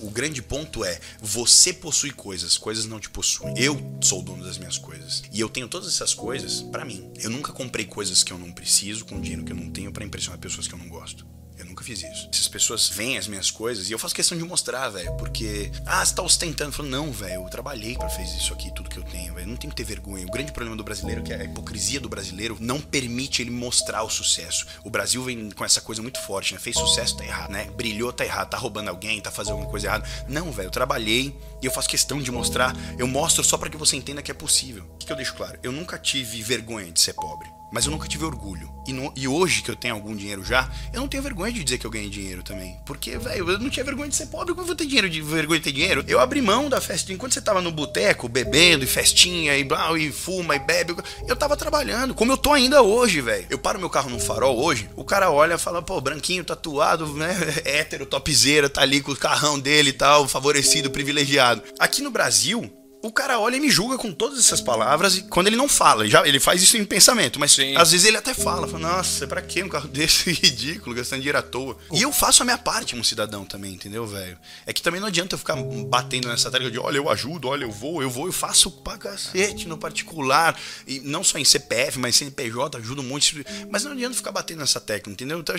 O 0.00 0.10
grande 0.10 0.40
ponto 0.40 0.84
é: 0.84 1.00
você 1.20 1.72
possui 1.72 2.12
coisas, 2.12 2.56
coisas 2.56 2.86
não 2.86 3.00
te 3.00 3.10
possuem. 3.10 3.54
Eu 3.58 3.98
sou 4.00 4.20
o 4.20 4.22
dono 4.22 4.44
das 4.44 4.56
minhas 4.56 4.78
coisas. 4.78 5.24
E 5.32 5.40
eu 5.40 5.48
tenho 5.48 5.68
todas 5.68 5.95
essas 5.96 6.12
coisas 6.12 6.62
para 6.62 6.84
mim. 6.84 7.10
Eu 7.18 7.30
nunca 7.30 7.52
comprei 7.52 7.86
coisas 7.86 8.22
que 8.22 8.32
eu 8.32 8.38
não 8.38 8.52
preciso 8.52 9.04
com 9.06 9.20
dinheiro 9.20 9.44
que 9.44 9.52
eu 9.52 9.56
não 9.56 9.70
tenho 9.70 9.90
para 9.90 10.04
impressionar 10.04 10.38
pessoas 10.38 10.68
que 10.68 10.74
eu 10.74 10.78
não 10.78 10.88
gosto. 10.88 11.26
Eu 11.58 11.64
nunca 11.64 11.82
fiz 11.82 12.02
isso. 12.02 12.28
Essas 12.32 12.48
pessoas 12.48 12.88
veem 12.88 13.16
as 13.16 13.26
minhas 13.26 13.50
coisas 13.50 13.88
e 13.88 13.92
eu 13.92 13.98
faço 13.98 14.14
questão 14.14 14.36
de 14.36 14.44
mostrar, 14.44 14.90
velho. 14.90 15.12
Porque, 15.16 15.70
ah, 15.86 16.04
você 16.04 16.14
tá 16.14 16.22
ostentando. 16.22 16.70
Eu 16.70 16.74
falo, 16.74 16.88
não, 16.88 17.10
velho, 17.10 17.42
eu 17.42 17.48
trabalhei 17.48 17.96
para 17.96 18.08
fazer 18.08 18.36
isso 18.36 18.52
aqui, 18.52 18.70
tudo 18.74 18.90
que 18.90 18.98
eu 18.98 19.02
tenho, 19.02 19.34
velho. 19.34 19.46
Não 19.46 19.56
tem 19.56 19.70
que 19.70 19.76
ter 19.76 19.84
vergonha. 19.84 20.26
O 20.26 20.30
grande 20.30 20.52
problema 20.52 20.76
do 20.76 20.84
brasileiro 20.84 21.22
é 21.22 21.24
que 21.24 21.32
a 21.32 21.44
hipocrisia 21.44 21.98
do 21.98 22.08
brasileiro 22.08 22.56
não 22.60 22.80
permite 22.80 23.40
ele 23.40 23.50
mostrar 23.50 24.02
o 24.02 24.10
sucesso. 24.10 24.66
O 24.84 24.90
Brasil 24.90 25.22
vem 25.24 25.50
com 25.50 25.64
essa 25.64 25.80
coisa 25.80 26.02
muito 26.02 26.20
forte, 26.20 26.52
né? 26.52 26.60
Fez 26.60 26.76
sucesso, 26.76 27.16
tá 27.16 27.24
errado, 27.24 27.50
né? 27.50 27.70
Brilhou, 27.76 28.12
tá 28.12 28.24
errado. 28.24 28.50
Tá 28.50 28.58
roubando 28.58 28.88
alguém, 28.88 29.20
tá 29.20 29.30
fazendo 29.30 29.52
alguma 29.52 29.70
coisa 29.70 29.86
errada. 29.86 30.08
Não, 30.28 30.52
velho, 30.52 30.66
eu 30.66 30.70
trabalhei 30.70 31.34
e 31.62 31.66
eu 31.66 31.72
faço 31.72 31.88
questão 31.88 32.20
de 32.20 32.30
mostrar. 32.30 32.76
Eu 32.98 33.06
mostro 33.06 33.42
só 33.42 33.56
para 33.56 33.70
que 33.70 33.76
você 33.76 33.96
entenda 33.96 34.20
que 34.20 34.30
é 34.30 34.34
possível. 34.34 34.84
O 34.94 34.98
que, 34.98 35.06
que 35.06 35.12
eu 35.12 35.16
deixo 35.16 35.34
claro? 35.34 35.58
Eu 35.62 35.72
nunca 35.72 35.98
tive 35.98 36.42
vergonha 36.42 36.92
de 36.92 37.00
ser 37.00 37.14
pobre 37.14 37.55
mas 37.72 37.84
eu 37.84 37.90
nunca 37.90 38.08
tive 38.08 38.24
orgulho. 38.24 38.70
E, 38.86 38.92
no, 38.92 39.12
e, 39.16 39.26
hoje 39.26 39.62
que 39.62 39.70
eu 39.70 39.76
tenho 39.76 39.94
algum 39.94 40.14
dinheiro 40.14 40.44
já, 40.44 40.70
eu 40.92 41.00
não 41.00 41.08
tenho 41.08 41.22
vergonha 41.22 41.52
de 41.52 41.64
dizer 41.64 41.78
que 41.78 41.86
eu 41.86 41.90
ganhei 41.90 42.08
dinheiro 42.08 42.42
também. 42.42 42.78
Porque, 42.86 43.18
velho, 43.18 43.50
eu 43.50 43.58
não 43.58 43.68
tinha 43.68 43.84
vergonha 43.84 44.08
de 44.08 44.16
ser 44.16 44.26
pobre, 44.26 44.50
como 44.50 44.62
eu 44.62 44.66
vou 44.66 44.76
ter 44.76 44.86
dinheiro 44.86 45.10
de 45.10 45.20
vergonha 45.20 45.58
de 45.58 45.64
ter 45.64 45.72
dinheiro? 45.72 46.04
Eu 46.06 46.20
abri 46.20 46.40
mão 46.40 46.68
da 46.68 46.80
festa. 46.80 47.12
Enquanto 47.12 47.34
você 47.34 47.40
tava 47.40 47.60
no 47.60 47.72
boteco, 47.72 48.28
bebendo 48.28 48.84
e 48.84 48.86
festinha 48.86 49.56
e 49.56 49.64
blá, 49.64 49.98
e 49.98 50.12
fuma 50.12 50.54
e 50.54 50.58
bebe, 50.58 50.94
eu 51.26 51.36
tava 51.36 51.56
trabalhando, 51.56 52.14
como 52.14 52.32
eu 52.32 52.36
tô 52.36 52.52
ainda 52.52 52.82
hoje, 52.82 53.20
velho. 53.20 53.46
Eu 53.50 53.58
paro 53.58 53.78
meu 53.78 53.90
carro 53.90 54.10
no 54.10 54.20
farol 54.20 54.58
hoje, 54.58 54.88
o 54.94 55.04
cara 55.04 55.30
olha 55.30 55.54
e 55.54 55.58
fala, 55.58 55.82
pô, 55.82 56.00
branquinho, 56.00 56.44
tatuado, 56.44 57.06
né? 57.14 57.36
Hétero, 57.64 58.06
topzeira, 58.06 58.68
tá 58.68 58.82
ali 58.82 59.00
com 59.00 59.12
o 59.12 59.16
carrão 59.16 59.58
dele 59.58 59.90
e 59.90 59.92
tal, 59.94 60.28
favorecido, 60.28 60.90
privilegiado. 60.90 61.62
Aqui 61.78 62.02
no 62.02 62.10
Brasil, 62.10 62.70
o 63.06 63.12
cara 63.12 63.38
olha 63.38 63.56
e 63.56 63.60
me 63.60 63.70
julga 63.70 63.96
com 63.96 64.12
todas 64.12 64.38
essas 64.38 64.60
palavras 64.60 65.16
e 65.16 65.22
quando 65.22 65.46
ele 65.46 65.56
não 65.56 65.68
fala, 65.68 66.02
ele, 66.02 66.10
já, 66.10 66.26
ele 66.26 66.40
faz 66.40 66.62
isso 66.62 66.76
em 66.76 66.84
pensamento, 66.84 67.38
mas 67.38 67.52
Sim. 67.52 67.76
às 67.76 67.92
vezes 67.92 68.06
ele 68.06 68.16
até 68.16 68.34
fala, 68.34 68.66
fala, 68.66 68.96
nossa, 68.96 69.26
pra 69.26 69.40
que 69.40 69.62
um 69.62 69.68
carro 69.68 69.88
desse 69.88 70.30
ridículo, 70.32 70.94
gastando 70.94 71.20
dinheiro 71.20 71.38
à 71.38 71.42
toa? 71.42 71.76
E 71.92 72.02
eu 72.02 72.12
faço 72.12 72.42
a 72.42 72.44
minha 72.44 72.58
parte 72.58 72.92
como 72.92 73.04
cidadão 73.04 73.44
também, 73.44 73.74
entendeu, 73.74 74.06
velho? 74.06 74.38
É 74.66 74.72
que 74.72 74.82
também 74.82 75.00
não 75.00 75.08
adianta 75.08 75.34
eu 75.34 75.38
ficar 75.38 75.56
batendo 75.88 76.28
nessa 76.28 76.50
tecla 76.50 76.70
de, 76.70 76.78
olha, 76.78 76.96
eu 76.98 77.08
ajudo, 77.08 77.48
olha, 77.48 77.64
eu 77.64 77.70
vou, 77.70 78.02
eu 78.02 78.10
vou, 78.10 78.26
eu 78.26 78.32
faço 78.32 78.70
pra 78.70 78.98
cacete 78.98 79.68
no 79.68 79.78
particular, 79.78 80.58
e 80.86 81.00
não 81.00 81.22
só 81.22 81.38
em 81.38 81.44
CPF, 81.44 81.98
mas 81.98 82.16
em 82.16 82.18
CNPJ, 82.18 82.78
ajudo 82.78 83.02
um 83.02 83.04
monte, 83.04 83.44
mas 83.70 83.84
não 83.84 83.92
adianta 83.92 84.14
ficar 84.14 84.32
batendo 84.32 84.58
nessa 84.58 84.80
tecla, 84.80 85.12
entendeu? 85.12 85.38
Então, 85.38 85.54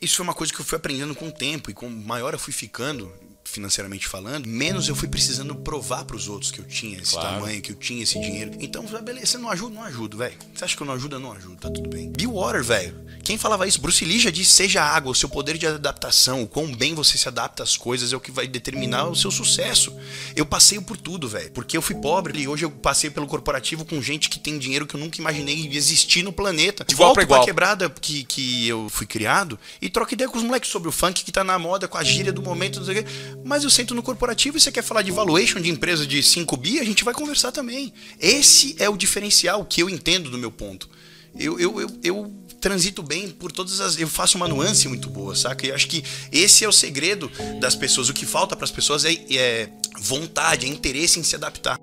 isso 0.00 0.16
foi 0.16 0.24
uma 0.24 0.34
coisa 0.34 0.52
que 0.52 0.60
eu 0.60 0.64
fui 0.64 0.76
aprendendo 0.76 1.14
com 1.14 1.28
o 1.28 1.32
tempo, 1.32 1.70
e 1.70 1.74
com 1.74 1.88
maior 1.88 2.32
eu 2.32 2.38
fui 2.38 2.52
ficando, 2.52 3.12
financeiramente 3.56 4.06
falando, 4.06 4.46
menos 4.46 4.88
eu 4.88 4.94
fui 4.94 5.08
precisando 5.08 5.54
provar 5.54 6.04
para 6.04 6.16
os 6.16 6.28
outros 6.28 6.50
que 6.50 6.58
eu 6.58 6.64
tinha 6.64 6.98
esse 6.98 7.12
claro. 7.12 7.36
tamanho, 7.36 7.60
que 7.62 7.72
eu 7.72 7.76
tinha 7.76 8.02
esse 8.02 8.20
dinheiro. 8.20 8.52
Então, 8.60 8.84
beleza, 9.02 9.26
você 9.26 9.38
não 9.38 9.50
ajuda, 9.50 9.74
não 9.74 9.82
ajuda, 9.82 10.16
velho. 10.16 10.34
Você 10.54 10.64
acha 10.64 10.76
que 10.76 10.82
eu 10.82 10.86
não 10.86 10.94
ajudo, 10.94 11.16
eu 11.16 11.20
não 11.20 11.32
ajudo, 11.32 11.56
tá 11.56 11.70
tudo 11.70 11.88
bem. 11.88 12.10
Be 12.10 12.26
water, 12.26 12.62
velho. 12.62 13.06
Quem 13.24 13.36
falava 13.36 13.66
isso? 13.66 13.80
Bruce 13.80 14.04
Lee 14.04 14.20
já 14.20 14.30
disse: 14.30 14.52
seja 14.52 14.82
água, 14.82 15.10
o 15.10 15.14
seu 15.14 15.28
poder 15.28 15.58
de 15.58 15.66
adaptação, 15.66 16.42
o 16.42 16.46
quão 16.46 16.72
bem 16.72 16.94
você 16.94 17.18
se 17.18 17.26
adapta 17.26 17.62
às 17.62 17.76
coisas 17.76 18.12
é 18.12 18.16
o 18.16 18.20
que 18.20 18.30
vai 18.30 18.46
determinar 18.46 19.08
o 19.08 19.16
seu 19.16 19.30
sucesso. 19.30 19.92
Eu 20.36 20.46
passei 20.46 20.80
por 20.80 20.96
tudo, 20.96 21.28
velho. 21.28 21.50
Porque 21.50 21.76
eu 21.76 21.82
fui 21.82 21.96
pobre 21.96 22.38
e 22.38 22.46
hoje 22.46 22.64
eu 22.64 22.70
passei 22.70 23.10
pelo 23.10 23.26
corporativo 23.26 23.84
com 23.84 24.00
gente 24.00 24.28
que 24.28 24.38
tem 24.38 24.58
dinheiro 24.58 24.86
que 24.86 24.94
eu 24.94 25.00
nunca 25.00 25.18
imaginei 25.20 25.68
existir 25.72 26.22
no 26.22 26.32
planeta. 26.32 26.84
De 26.84 26.94
igual 26.94 27.08
Volto 27.08 27.14
pra, 27.16 27.22
igual. 27.24 27.40
pra 27.40 27.46
quebrada 27.46 27.90
que, 27.90 28.22
que 28.24 28.68
eu 28.68 28.88
fui 28.88 29.06
criado 29.06 29.58
e 29.80 29.88
troco 29.88 30.12
ideia 30.12 30.30
com 30.30 30.38
os 30.38 30.44
moleques 30.44 30.70
sobre 30.70 30.88
o 30.88 30.92
funk 30.92 31.24
que 31.24 31.32
tá 31.32 31.42
na 31.42 31.58
moda, 31.58 31.88
com 31.88 31.98
a 31.98 32.04
gíria 32.04 32.32
do 32.32 32.42
momento, 32.42 32.78
não 32.78 32.86
sei 32.86 33.00
o 33.00 33.04
quê. 33.04 33.10
Mas 33.46 33.62
eu 33.62 33.70
sento 33.70 33.94
no 33.94 34.02
corporativo 34.02 34.56
e 34.56 34.60
você 34.60 34.72
quer 34.72 34.82
falar 34.82 35.02
de 35.02 35.12
valuation 35.12 35.60
de 35.60 35.70
empresa 35.70 36.04
de 36.04 36.20
5 36.20 36.56
bi, 36.56 36.80
a 36.80 36.84
gente 36.84 37.04
vai 37.04 37.14
conversar 37.14 37.52
também. 37.52 37.92
Esse 38.20 38.74
é 38.76 38.90
o 38.90 38.96
diferencial 38.96 39.64
que 39.64 39.80
eu 39.80 39.88
entendo 39.88 40.28
do 40.28 40.36
meu 40.36 40.50
ponto. 40.50 40.90
Eu, 41.38 41.56
eu, 41.60 41.80
eu, 41.80 41.90
eu 42.02 42.32
transito 42.60 43.04
bem 43.04 43.30
por 43.30 43.52
todas 43.52 43.80
as. 43.80 44.00
Eu 44.00 44.08
faço 44.08 44.36
uma 44.36 44.48
nuance 44.48 44.88
muito 44.88 45.08
boa, 45.08 45.36
saca? 45.36 45.64
E 45.64 45.70
acho 45.70 45.86
que 45.86 46.02
esse 46.32 46.64
é 46.64 46.68
o 46.68 46.72
segredo 46.72 47.30
das 47.60 47.76
pessoas. 47.76 48.08
O 48.08 48.12
que 48.12 48.26
falta 48.26 48.56
para 48.56 48.64
as 48.64 48.72
pessoas 48.72 49.04
é, 49.04 49.12
é 49.12 49.70
vontade, 50.00 50.66
é 50.66 50.68
interesse 50.68 51.20
em 51.20 51.22
se 51.22 51.36
adaptar. 51.36 51.78